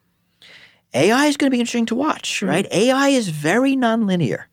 [0.94, 2.46] AI is going to be interesting to watch, hmm.
[2.46, 2.66] right?
[2.72, 4.44] AI is very nonlinear.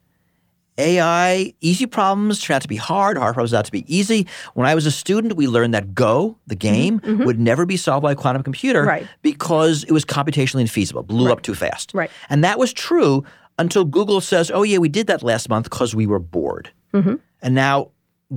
[0.77, 4.25] AI, easy problems turn out to be hard, hard problems out to be easy.
[4.53, 7.23] When I was a student, we learned that Go, the mm-hmm, game, mm-hmm.
[7.23, 9.07] would never be solved by a quantum computer Right.
[9.21, 11.91] because it was computationally infeasible, blew up too fast.
[11.93, 12.09] Right.
[12.29, 13.23] And that was true
[13.59, 16.71] until Google says, oh, yeah, we did that last month because we were bored.
[16.93, 17.15] Mm-hmm.
[17.41, 17.91] And now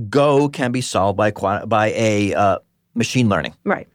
[0.09, 2.59] Go can be solved by, by a uh,
[2.95, 3.55] machine learning.
[3.63, 3.87] Right.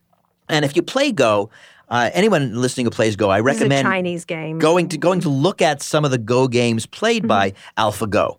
[0.48, 1.50] And if you play Go,
[1.90, 4.58] uh, anyone listening who plays Go, I This is a recommend Chinese game.
[4.58, 8.38] going to going to look at some of the Go games played by AlphaGo.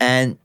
[0.00, 0.38] And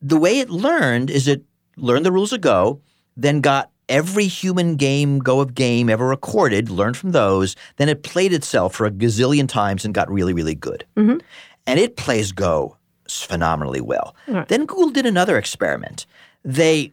[0.00, 1.42] the way it learned is it
[1.76, 2.80] learned the rules of Go,
[3.16, 8.02] then got every human game Go of game ever recorded, learned from those, then it
[8.02, 10.84] played itself for a gazillion times and got really, really good.
[10.96, 12.76] And it plays Go
[13.08, 14.14] phenomenally well.
[14.26, 16.06] Then Google did another experiment.
[16.44, 16.92] They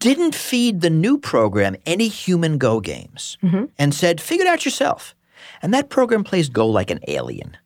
[0.00, 3.66] didn't feed the new program any human Go games mm-hmm.
[3.78, 5.14] and said, figure it out yourself.
[5.62, 7.56] And that program plays Go like an alien.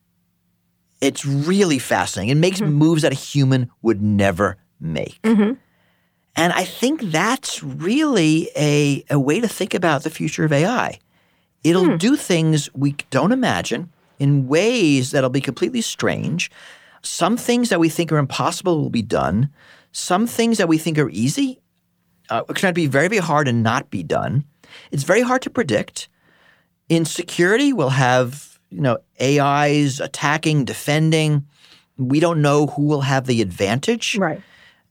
[1.01, 2.29] It's really fascinating.
[2.31, 2.73] It makes mm-hmm.
[2.73, 5.21] moves that a human would never make.
[5.23, 5.53] Mm-hmm.
[6.37, 10.99] And I think that's really a, a way to think about the future of AI.
[11.63, 11.97] It'll hmm.
[11.97, 13.89] do things we don't imagine
[14.19, 16.51] in ways that'll be completely strange.
[17.01, 19.49] Some things that we think are impossible will be done.
[19.91, 21.61] Some things that we think are easy
[22.29, 24.45] uh, are going to be very, very hard and not be done.
[24.91, 26.09] It's very hard to predict.
[26.89, 31.45] In security, we'll have you know AIs attacking, defending.
[31.97, 34.17] We don't know who will have the advantage.
[34.17, 34.41] Right.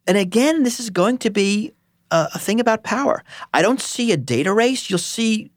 [0.07, 1.73] And again, this is going to be
[2.11, 3.23] a, a thing about power.
[3.53, 4.89] I don't see a data race.
[4.89, 5.51] You'll see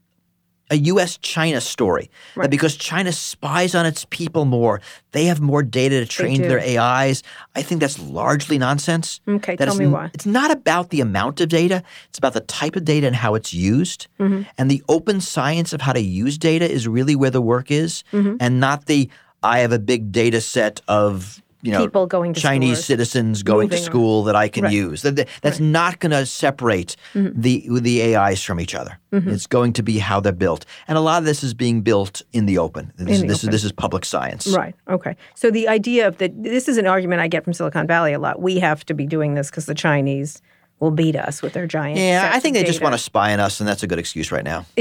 [0.70, 1.16] a U.S.
[1.18, 4.80] China story that because China spies on its people more,
[5.12, 7.22] they have more data to train their AIs.
[7.54, 9.20] I think that's largely nonsense.
[9.26, 10.10] Okay, That tell me why.
[10.12, 13.34] It's not about the amount of data, it's about the type of data and how
[13.34, 14.08] it's used.
[14.20, 14.42] Mm-hmm.
[14.58, 18.04] And the open science of how to use data is really where the work is,
[18.12, 18.36] Mm-hmm.
[18.40, 19.08] and not the
[19.42, 23.68] I have a big data set of you know People going to Chinese citizens going
[23.70, 24.72] to school that I can Right.
[24.72, 25.02] use.
[25.02, 27.40] That, that- that's not going to separate Mm-hmm.
[27.40, 28.98] the the AIs from each other.
[29.10, 32.22] It's going to be how they're built, and a lot of this is being built
[32.32, 32.92] in the open.
[32.96, 33.48] This, the this open.
[33.48, 34.46] is this is public science.
[34.46, 34.74] Right.
[34.88, 35.16] Okay.
[35.34, 38.18] So the idea of the this is an argument I get from Silicon Valley a
[38.18, 38.40] lot.
[38.42, 40.42] We have to be doing this because the Chinese
[40.80, 41.98] will beat us with their giant.
[41.98, 44.30] Yeah, I think they just want to spy on us, and that's a good excuse
[44.30, 44.64] right now.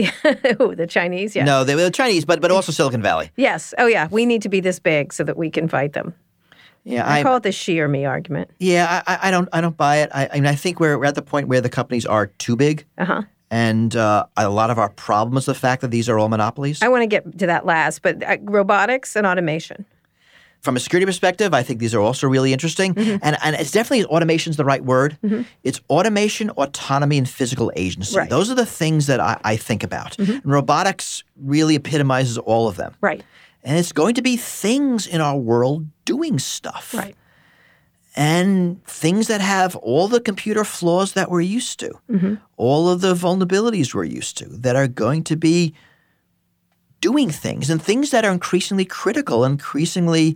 [0.60, 1.36] Who, the Chinese.
[1.36, 1.46] Yeah.
[1.46, 3.32] No, they, the Chinese, but but also Silicon Valley.
[3.36, 3.74] Yes.
[3.80, 4.08] Oh, yeah.
[4.12, 6.14] We need to be this big so that we can fight them.
[6.88, 8.50] Yeah, I I, call it the Xi or me argument.
[8.60, 10.10] yeah, I, I don't I don't buy it.
[10.14, 12.56] I, I mean, I think we're, we're at the point where the companies are too
[12.56, 13.22] big, Uh huh.
[13.52, 16.82] and uh, a lot of our problem is the fact that these are all monopolies.
[16.82, 19.86] I want to get to that last, but uh, robotics and automation.
[20.62, 23.18] From a security perspective, I think these are also really interesting, Mm-hmm.
[23.22, 25.18] and and it's definitely automation's the right word.
[25.64, 28.18] It's automation, autonomy, and physical agency.
[28.18, 28.24] Right.
[28.24, 28.30] Mm-hmm.
[28.36, 30.18] Those are the things that I, I think about.
[30.20, 32.96] And robotics really epitomizes all of them.
[33.02, 33.24] Right.
[33.64, 36.94] And it's going to be things in our world doing stuff.
[36.94, 37.16] Right.
[38.16, 42.36] and things that have all the computer flaws that we're used to, Mm-hmm.
[42.58, 45.74] all of the vulnerabilities we're used to, that are going to be
[47.00, 50.36] doing things and things that are increasingly critical, increasingly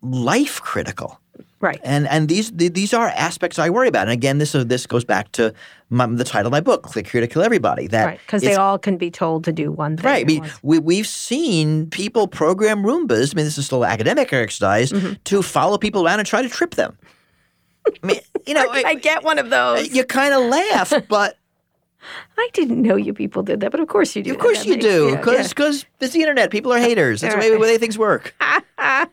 [0.00, 1.20] life critical.
[1.62, 1.80] Right.
[1.84, 4.02] And and these these are aspects I worry about.
[4.02, 5.54] And again, this uh, this goes back to
[5.90, 8.20] my, the title of my book, "Click Here to Kill Everybody." That Right.
[8.26, 10.04] Because they all can be told to do one thing.
[10.04, 10.24] Right.
[10.24, 13.32] I mean, we, we've seen people program Roombas.
[13.32, 15.12] I mean, this is still academic exercise Mm-hmm.
[15.24, 16.98] to follow people around and try to trip them.
[17.86, 19.88] I mean, you know, I get one of those.
[19.94, 21.38] you kind of laugh, but
[22.38, 24.32] I didn't know you people did that, but of course you do.
[24.32, 25.16] of course you makes- do, yeah,
[25.48, 26.50] because it's the internet.
[26.50, 27.20] People are haters.
[27.20, 27.60] That's the way, Right.
[27.60, 28.34] way things work.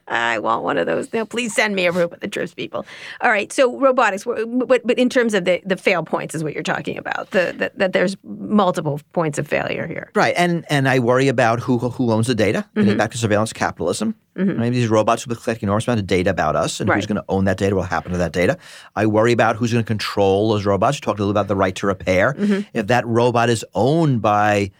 [0.07, 1.13] I want one of those.
[1.13, 2.85] Now, please send me a robot that trips people.
[3.21, 3.51] All right.
[3.53, 6.97] So robotics, but but in terms of the the fail points is what you're talking
[6.97, 7.29] about.
[7.31, 10.09] The that, that there's multiple points of failure here.
[10.15, 12.59] Right, and and I worry about who who owns the data.
[12.69, 12.81] Mm-hmm.
[12.81, 14.15] Getting back to surveillance capitalism,
[14.45, 17.17] maybe these robots will be collecting enormous amount of data about us, and who's going
[17.17, 17.75] to own that data?
[17.75, 18.57] What will happen to that data?
[18.95, 20.97] I worry about who's going to control those robots.
[20.97, 22.33] You talked a little about the right to repair.
[22.33, 22.61] Mm-hmm.
[22.73, 24.71] If that robot is owned by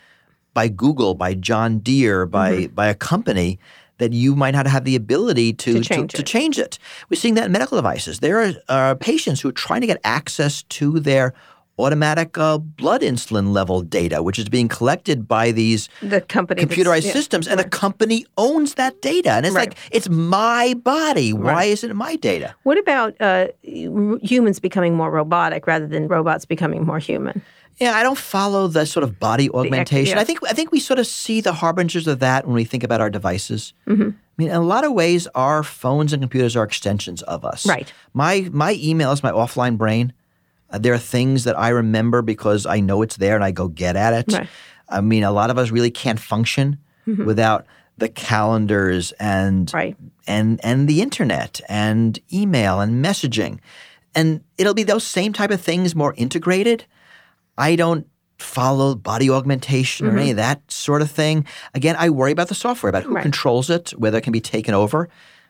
[0.54, 2.76] by Google, by John Deere, by Mm-hmm.
[2.76, 3.60] by a company.
[4.00, 6.26] That you might not have the ability to, To change to, it.
[6.26, 6.80] change it.
[7.10, 8.22] We're seeing that in medical devices.
[8.22, 11.34] There are uh, patients who are trying to get access to their
[11.80, 17.06] automatic uh, blood insulin level data, which is being collected by these The company computerized
[17.06, 17.14] yeah.
[17.14, 19.32] systems, and the company owns that data.
[19.32, 19.70] And it's Right.
[19.70, 21.34] like, it's my body.
[21.34, 21.70] Why Right.
[21.70, 22.54] isn't it my data?
[22.64, 23.48] What about uh,
[24.22, 27.42] humans becoming more robotic rather than robots becoming more human?
[27.80, 30.16] Yeah, I don't follow the sort of body augmentation.
[30.18, 30.22] yeah.
[30.22, 32.84] I think I think we sort of see the harbingers of that when we think
[32.84, 33.74] about our devices.
[33.88, 34.10] Mm-hmm.
[34.10, 37.66] I mean, in a lot of ways, our phones and computers are extensions of us.
[37.66, 37.94] Right.
[38.14, 40.12] My my email is my offline brain.
[40.72, 43.68] Uh, there are things that I remember because I know it's there and I go
[43.68, 44.34] get at it.
[44.34, 44.44] Right.
[44.44, 44.96] Mm-hmm.
[44.96, 46.78] I mean, a lot of us really can't function
[47.26, 47.66] without
[47.98, 49.98] the calendars and Right.
[50.28, 53.60] and and the internet and email and messaging.
[54.14, 56.86] And it'll be those same type of things more integrated.
[57.58, 58.06] I don't
[58.38, 61.46] follow body augmentation or any of that sort of thing.
[61.74, 63.16] Again, I worry about the software, about who Mm-hmm.
[63.16, 63.24] Right.
[63.24, 65.10] controls it, whether it can be taken over.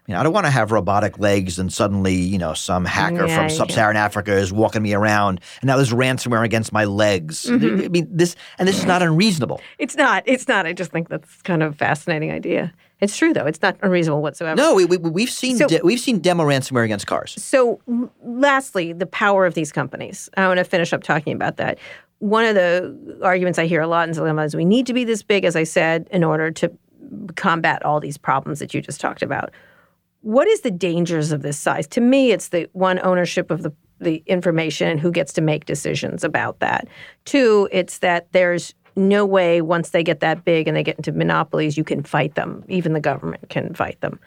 [0.09, 3.27] I mean, I don't want to have robotic legs and suddenly, you know, some hacker
[3.27, 7.45] Yeah, from sub-Saharan Africa is walking me around, and now there's ransomware against my legs.
[7.45, 7.85] Mm-hmm.
[7.85, 9.61] I mean, this and this is not unreasonable.
[9.77, 10.23] It's not.
[10.25, 10.65] It's not.
[10.65, 12.73] I just think that's kind of a fascinating idea.
[13.01, 13.45] It's true though.
[13.45, 14.55] It's not unreasonable whatsoever.
[14.59, 17.35] No, we, we, we've seen So- de- we've seen demo ransomware against cars.
[17.37, 17.79] So,
[18.23, 20.27] lastly, the power of these companies.
[20.35, 21.77] I want to finish up talking about that.
[22.17, 25.03] One of the arguments I hear a lot in Valley is we need to be
[25.03, 26.71] this big, as I said, in order to
[27.35, 29.51] combat all these problems that you just talked about.
[30.21, 31.87] What is the dangers of this size?
[31.87, 35.65] To me, it's the one ownership of the the information and who gets to make
[35.65, 36.87] decisions about that.
[37.25, 41.11] Two, it's that there's no way once they get that big and they get into
[41.11, 42.63] monopolies, you can fight them.
[42.67, 44.19] Even the government can fight them.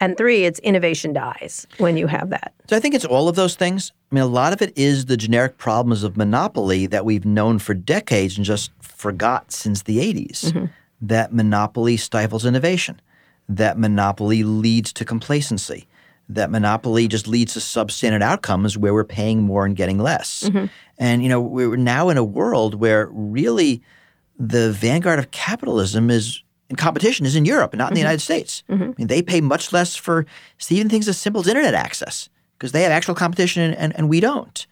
[0.00, 2.54] And three, it's innovation dies when you have that.
[2.70, 3.92] So I think it's all of those things.
[4.12, 7.58] I mean, a lot of it is the generic problems of monopoly that we've known
[7.58, 10.44] for decades and just forgot since the 80s.
[10.44, 10.66] Mm-hmm.
[11.00, 13.00] That monopoly stifles innovation,
[13.48, 15.86] that monopoly leads to complacency,
[16.28, 20.44] that monopoly just leads to substandard outcomes where we're paying more and getting less.
[20.44, 20.66] Mm-hmm.
[20.98, 23.82] And, you know, we're now in a world where really
[24.38, 28.06] the vanguard of capitalism is in competition is in Europe and not in the mm-hmm.
[28.06, 28.62] United States.
[28.68, 28.82] Mm-hmm.
[28.82, 30.26] I mean, they pay much less for
[30.68, 32.28] even things as simple as internet access
[32.58, 34.66] because they have actual competition and, and, and we don't.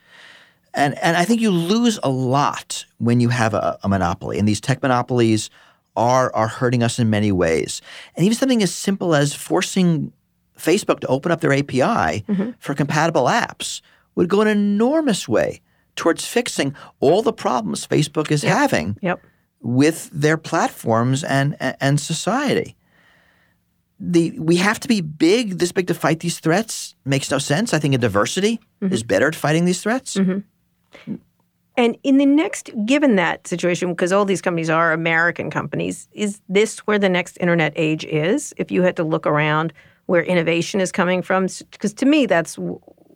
[0.75, 4.47] And and I think you lose a lot when you have a, a monopoly, and
[4.47, 5.49] these tech monopolies
[5.97, 7.81] are are hurting us in many ways.
[8.15, 10.13] And even something as simple as forcing
[10.59, 12.51] Facebook to open up their API mm-hmm.
[12.59, 13.81] for compatible apps
[14.15, 15.61] would go an enormous way
[15.97, 19.21] towards fixing all the problems Facebook is having Yep.
[19.61, 22.77] with their platforms and and society.
[23.99, 27.73] the we have to be big, this big to fight these threats makes no sense.
[27.73, 28.93] I think a diversity mm-hmm.
[28.93, 30.17] is better at fighting these threats.
[30.17, 31.15] Mm-hmm.
[31.77, 36.41] And in the next, given that situation, because all these companies are American companies, is
[36.49, 38.55] this where the next internet age is?
[38.57, 39.73] If you had to look around
[40.07, 42.57] where innovation is coming from, because to me, that's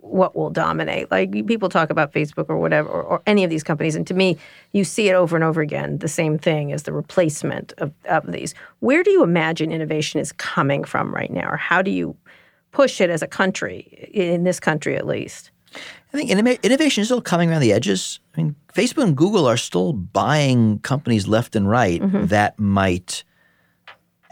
[0.02, 1.10] what will dominate.
[1.10, 4.14] Like people talk about Facebook or whatever, or, or any of these companies, and to
[4.14, 4.36] me,
[4.72, 5.98] you see it over and over again.
[5.98, 8.54] The same thing as the replacement of, of these.
[8.80, 12.16] Where do you imagine innovation is coming from right now, or how do you
[12.72, 15.50] push it as a country, in this country at least?
[15.74, 18.18] I think innovation is still coming around the edges.
[18.34, 22.26] I mean, Facebook and Google are still buying companies left and right mm-hmm.
[22.26, 23.22] that might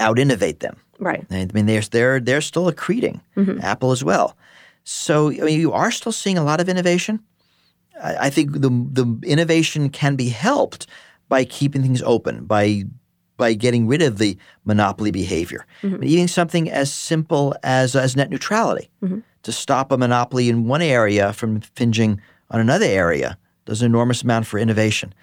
[0.00, 0.76] out innovate them.
[0.98, 1.24] Right.
[1.30, 3.20] I mean, they're they're they're still accreting.
[3.36, 3.60] Mm-hmm.
[3.62, 4.36] Apple as well.
[4.82, 7.20] So I mean, you are still seeing a lot of innovation.
[8.02, 10.88] I, I think the the innovation can be helped
[11.28, 12.84] by keeping things open, by
[13.36, 15.64] by getting rid of the monopoly behavior.
[15.82, 15.98] Mm-hmm.
[15.98, 18.90] But even something as simple as as net neutrality
[19.48, 22.20] to stop a monopoly in one area from infringing
[22.50, 25.14] on another area does an enormous amount for innovation.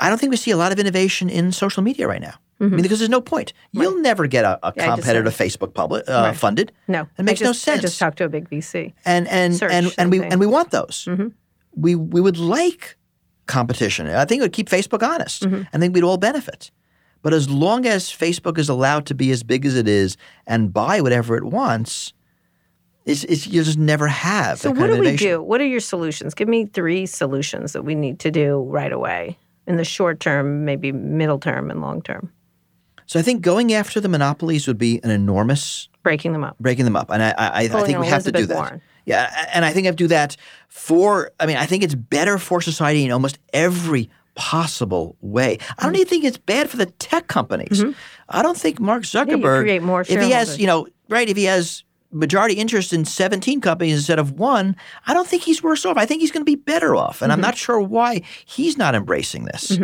[0.00, 2.36] I don't think we see a lot of innovation in social media right now.
[2.58, 2.82] I mean, mm-hmm.
[2.82, 3.52] because there's no point.
[3.72, 6.36] You'll never get a, a Yeah, competitor to Facebook public uh, Right.
[6.36, 6.72] funded.
[6.88, 8.94] No, it makes I no sense I just talked to a big VC.
[9.04, 11.04] and and Search and and we and and we want those.
[11.06, 11.28] Mm-hmm.
[11.74, 12.96] We we would like
[13.44, 14.08] competition.
[14.08, 15.42] I think it would keep Facebook honest.
[15.42, 15.62] Mm-hmm.
[15.70, 16.70] I think we'd all benefit.
[17.20, 20.16] But as long as Facebook is allowed to be as big as it is
[20.46, 22.14] and buy whatever it wants,
[23.06, 24.58] it's, it's you just never have.
[24.58, 25.40] So what do we do?
[25.42, 26.34] What are your solutions?
[26.34, 30.64] Give me three solutions that we need to do right away in the short term,
[30.64, 32.30] maybe middle term, and long term.
[33.06, 36.58] So I think going after the monopolies would be an enormous Breaking them up.
[36.58, 38.54] breaking them up, and I I, I think we have to do that.
[38.54, 38.82] Warren.
[39.06, 40.36] Yeah, and I think I do that
[40.68, 41.30] for.
[41.40, 45.58] I mean, I think it's better for society in almost every possible way.
[45.78, 47.84] I don't even think it's bad for the tech companies.
[48.28, 49.62] I don't think Mark Zuckerberg, Mm-hmm.
[49.62, 51.82] create more if he has, you know, right, if he has
[52.16, 54.74] majority interest in 17 companies instead of one,
[55.06, 55.96] I don't think he's worse off.
[55.96, 57.42] I think he's going to be better off, and I'm Mm-hmm.
[57.48, 59.78] not sure why he's not embracing this.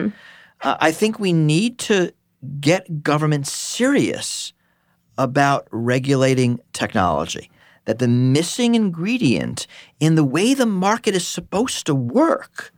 [0.63, 2.13] Uh, I think we need to
[2.61, 4.53] get government serious
[5.19, 7.51] about regulating technology.
[7.85, 9.67] That the missing ingredient
[9.99, 12.73] in the way the market is supposed to work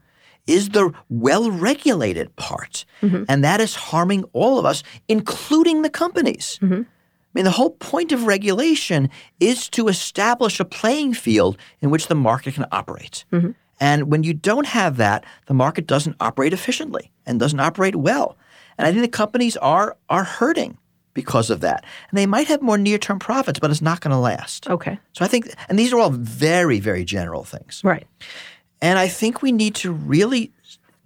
[0.47, 2.85] is the well regulated part.
[3.29, 6.59] And that is harming all of us, including the companies.
[6.63, 6.85] I
[7.35, 9.11] mean, the whole point of regulation
[9.41, 13.25] is to establish a playing field in which the market can operate.
[13.33, 13.51] Mm-hmm.
[13.81, 18.39] And when you don't have that, the market doesn't operate efficiently and doesn't operate well.
[18.79, 20.79] And I think the companies are are hurting
[21.13, 21.85] because of that.
[22.11, 24.69] And they might have more near-term profits, but it's not going to last.
[24.69, 24.99] Okay.
[25.13, 27.83] So I think and these are all very very general things.
[27.85, 28.07] Right.
[28.81, 30.53] And I think we need to really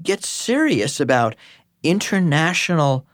[0.03, 1.37] get serious about
[1.83, 3.07] international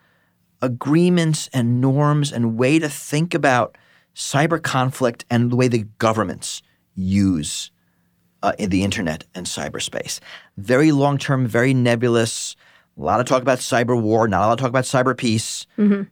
[0.64, 3.76] agreements and norms and way to think about
[4.14, 6.62] cyber conflict and the way the governments
[6.94, 7.70] use
[8.42, 10.20] uh, in the internet and cyberspace.
[10.56, 12.56] Very long term, very nebulous.
[12.96, 15.66] A lot of talk about cyber war, not a lot of talk about cyber peace,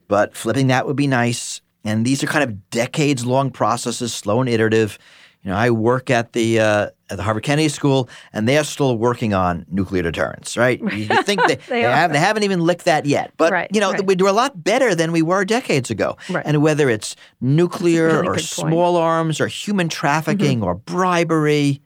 [0.08, 1.60] but flipping that would be nice.
[1.84, 4.98] And these are kind of decades long processes, slow and iterative.
[5.42, 8.64] You know, I work at the uh, at the Harvard Kennedy School, and they are
[8.64, 10.56] still working on nuclear deterrence.
[10.56, 10.80] Right?
[10.80, 11.92] You think they, they, are.
[11.92, 14.06] have, they haven't even licked that yet, but Right, you know right.
[14.06, 16.16] we do a lot better than we were decades ago.
[16.30, 16.44] Right.
[16.46, 18.70] And whether it's nuclear really or good point.
[18.70, 20.64] small arms or human trafficking mm-hmm.
[20.64, 21.82] or bribery,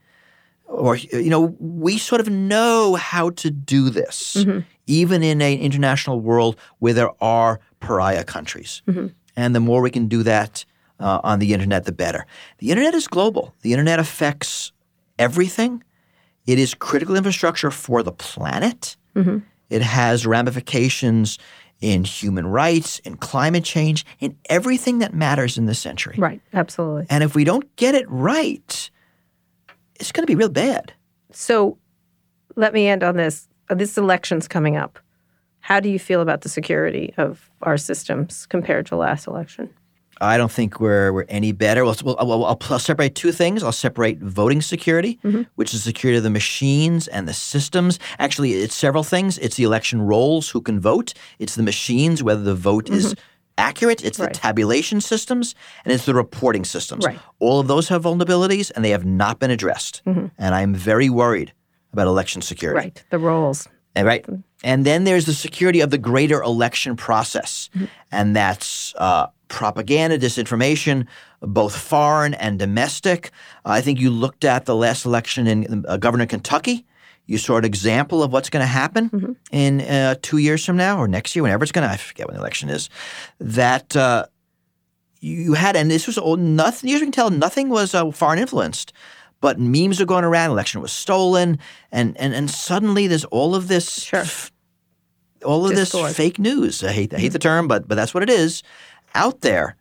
[0.67, 4.61] or you know we sort of know how to do this mm-hmm.
[4.87, 9.07] even in an international world where there are pariah countries mm-hmm.
[9.37, 10.65] and the more we can do that
[11.01, 12.27] uh, on the internet the better
[12.59, 14.73] the internet is global the internet affects
[15.19, 15.83] everything
[16.47, 18.97] it is critical infrastructure for the planet
[19.71, 21.39] it has ramifications
[21.81, 26.41] in human rights in climate change in everything that matters in this century Right.
[26.53, 27.07] Absolutely.
[27.11, 28.91] and if we don't get it right
[29.97, 30.93] it's going to be real bad
[31.33, 31.79] So
[32.57, 33.49] let me end on this.
[33.69, 34.99] Uh, This election's coming up.
[35.61, 39.69] How do you feel about the security of our systems compared to last election?
[40.21, 41.85] I don't think we're we're any better.
[41.85, 43.63] Well, well, I'll, I'll, I'll separate two things.
[43.63, 45.43] I'll separate voting security, mm-hmm.
[45.57, 47.99] which is security of the machines and the systems.
[48.19, 49.39] Actually, it's several things.
[49.39, 51.13] It's the election rolls, who can vote.
[51.39, 53.21] It's the machines, whether the vote is mm-hmm.
[53.59, 54.05] accurate.
[54.05, 54.33] It's Right.
[54.33, 55.55] the tabulation systems,
[55.85, 57.05] and it's the reporting systems.
[57.05, 57.19] Right.
[57.39, 60.03] All of those have vulnerabilities, and they have not been addressed.
[60.07, 60.27] Mm-hmm.
[60.39, 61.53] And I'm very worried
[61.93, 62.79] about election security.
[62.79, 63.05] Right.
[63.11, 63.69] The rolls.
[63.95, 64.27] And right.
[64.63, 67.71] And then there's the security of the greater election process.
[68.13, 71.07] And that's uh, propaganda, disinformation,
[71.41, 73.31] both foreign and domestic.
[73.65, 76.85] I think you looked at the last election in uh, Governor Kentucky.
[77.27, 80.97] You saw an example of what's going to happen in uh, two years from now
[80.99, 82.89] or next year, whenever it's going to, I forget when the election is,
[83.41, 84.27] that uh,
[85.21, 86.89] you had, and this was all nothing.
[86.89, 88.93] You can tell nothing was uh, foreign influenced,
[89.41, 90.51] but memes are going around.
[90.53, 91.59] Election was stolen,
[91.91, 94.25] and and and suddenly there's all of this, Sure.
[95.45, 96.11] all of Discord.
[96.11, 96.85] this fake news.
[96.85, 98.63] I hate I hate the term, but but that's what it is
[99.17, 99.77] out there.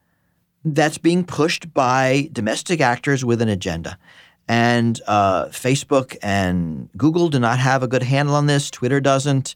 [0.64, 4.00] That's being pushed by domestic actors with an agenda.
[4.48, 8.72] And uh, Facebook and Google do not have a good handle on this.
[8.72, 9.56] Twitter doesn't.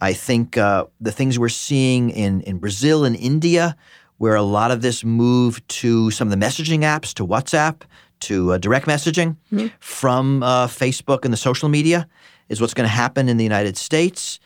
[0.00, 3.76] I think uh, the things we're seeing in, in Brazil and India,
[4.18, 7.82] where a lot of this moved to some of the messaging apps, to WhatsApp,
[8.20, 9.36] to uh, direct messaging
[9.80, 12.08] from uh, Facebook and the social media,
[12.48, 14.40] is what's going to happen in the United States.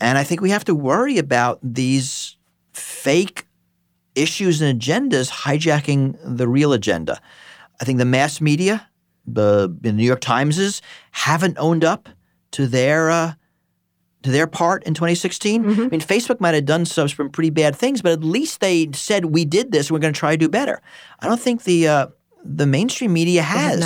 [0.00, 2.36] And I think we have to worry about these
[2.72, 3.46] fake
[4.20, 7.20] issues and agendas hijacking the real agenda.
[7.80, 8.88] I think the mass media,
[9.26, 10.80] the, the New York Timeses,
[11.12, 12.08] haven't owned up
[12.52, 13.32] to their uh,
[14.22, 15.64] to their part in 2016.
[15.64, 18.90] I mean, Facebook might have done some, some pretty bad things, but at least they
[18.92, 19.88] said we did this.
[19.88, 20.82] and We're going to try to do better.
[21.20, 22.06] I don't think the uh,
[22.44, 23.80] the mainstream media has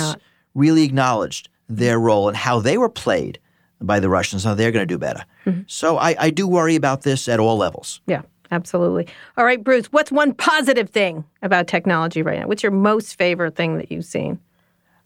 [0.53, 3.39] really acknowledged their role and how they were played
[3.81, 4.43] by the Russians.
[4.43, 5.23] How they're going to do better.
[5.67, 8.01] So I, I do worry about this at all levels.
[8.07, 9.07] Yeah, absolutely.
[9.37, 12.47] All right, Bruce, what's one positive thing about technology right now?
[12.47, 14.39] What's your most favorite thing that you've seen?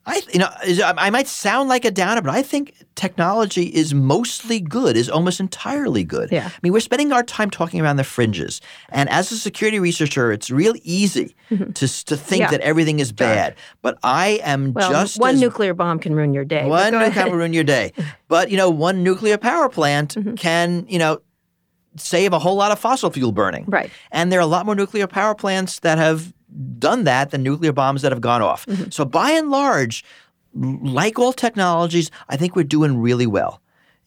[0.05, 3.93] I, you know, I I might sound like a downer, but I think technology is
[3.93, 6.31] mostly good, is almost entirely good.
[6.31, 6.47] Yeah.
[6.47, 8.59] I mean, we're spending our time talking around the fringes,
[8.89, 12.53] and as a security researcher, it's real easy to s- to think Mm-hmm.
[12.53, 12.57] Yeah.
[12.57, 13.55] that everything is bad.
[13.83, 16.65] But I am Well, just one as, nuclear bomb can ruin your day.
[16.65, 17.27] one nuke ahead.
[17.27, 17.91] can ruin your day.
[18.29, 20.35] But you know, one nuclear power plant Mm-hmm.
[20.35, 21.19] can you know
[21.99, 23.65] save a whole lot of fossil fuel burning.
[23.67, 23.91] Right.
[24.11, 26.33] And there are a lot more nuclear power plants that have
[26.77, 28.65] done that than nuclear bombs that have gone off.
[28.65, 28.89] Mm-hmm.
[28.89, 30.03] So by and large,
[30.53, 33.61] like all technologies, I think we're doing really well.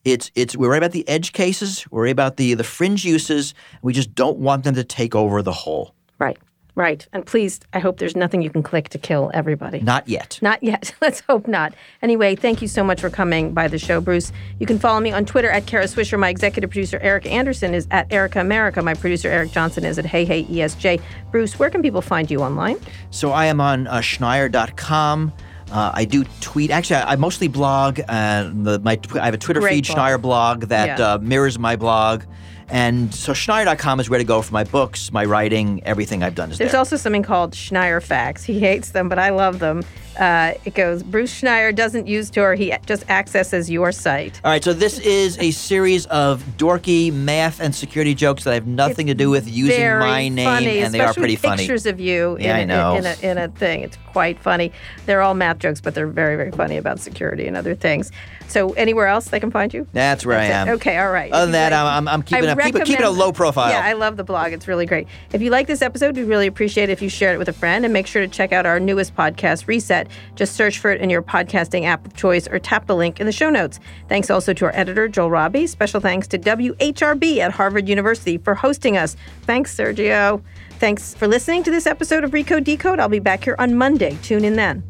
[0.04, 3.54] It's it's we're worried about the edge cases, we're about the the fringe uses.
[3.82, 5.94] We just don't want them to take over the whole.
[6.18, 6.38] Right,
[6.74, 7.06] right.
[7.12, 9.80] And please, I hope there's nothing you can click to kill everybody.
[9.80, 10.38] Not yet.
[10.42, 10.94] Not yet.
[11.00, 11.74] Let's hope not.
[12.02, 14.32] Anyway, thank you so much for coming by the show, Bruce.
[14.58, 16.18] You can follow me on Twitter at Kara Swisher.
[16.18, 18.82] My executive producer, Erica Anderson, is at Erica America.
[18.82, 21.00] My producer, Eric Johnson, is at Hey Hey ESJ.
[21.30, 22.78] Bruce, where can people find you online?
[23.10, 25.32] So I am on uh, Schneier.com.
[25.70, 26.70] Uh, I do tweet.
[26.70, 27.98] Actually, I, I mostly blog.
[28.06, 29.98] Uh, the, my tw- I have a Twitter Great feed, blog.
[29.98, 31.12] Schneier blog, that Yeah.
[31.14, 32.24] uh, mirrors my blog.
[32.72, 36.50] And so Schneier.com is where to go for my books, my writing, everything I've done
[36.50, 36.78] is There's there.
[36.78, 38.44] also something called Schneier Facts.
[38.44, 39.82] He hates them, but I love them.
[40.18, 44.40] Uh, it goes Bruce Schneier doesn't use Tor, he just accesses your site.
[44.44, 48.66] All right, so this is a series of dorky math and security jokes that have
[48.66, 51.62] nothing to do with using my name, funny, and they are pretty funny.
[51.62, 52.92] Pictures of you Yeah, I in, know.
[52.94, 53.82] A, in, a, in a thing.
[53.82, 54.72] It's quite funny.
[55.06, 58.10] They're all math jokes, but they're very, very funny about security and other things.
[58.48, 59.86] So anywhere else they can find you?
[59.94, 60.68] That's where I am.
[60.68, 61.32] Okay, all right.
[61.32, 63.70] Other than that, like- I'm, I'm, keeping, keep, it- keep it a low profile.
[63.70, 64.52] Yeah, I love the blog.
[64.52, 65.08] It's really great.
[65.32, 67.52] If you like this episode, we'd really appreciate it if you shared it with a
[67.54, 70.01] friend and make sure to check out our newest podcast, Reset.
[70.34, 73.26] Just search for it in your podcasting app of choice or tap the link in
[73.26, 73.80] the show notes.
[74.08, 75.66] Thanks also to our editor, Joel Robbie.
[75.66, 79.16] Special thanks to WHRB at Harvard University for hosting us.
[79.42, 80.42] Thanks, Sergio.
[80.78, 82.98] Thanks for listening to this episode of Recode Decode.
[82.98, 84.18] I'll be back here on Monday.
[84.22, 84.82] Tune in then.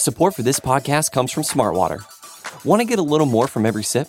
[0.00, 2.00] Support for this podcast comes from Smartwater.
[2.64, 4.08] Want to get a little more from every sip?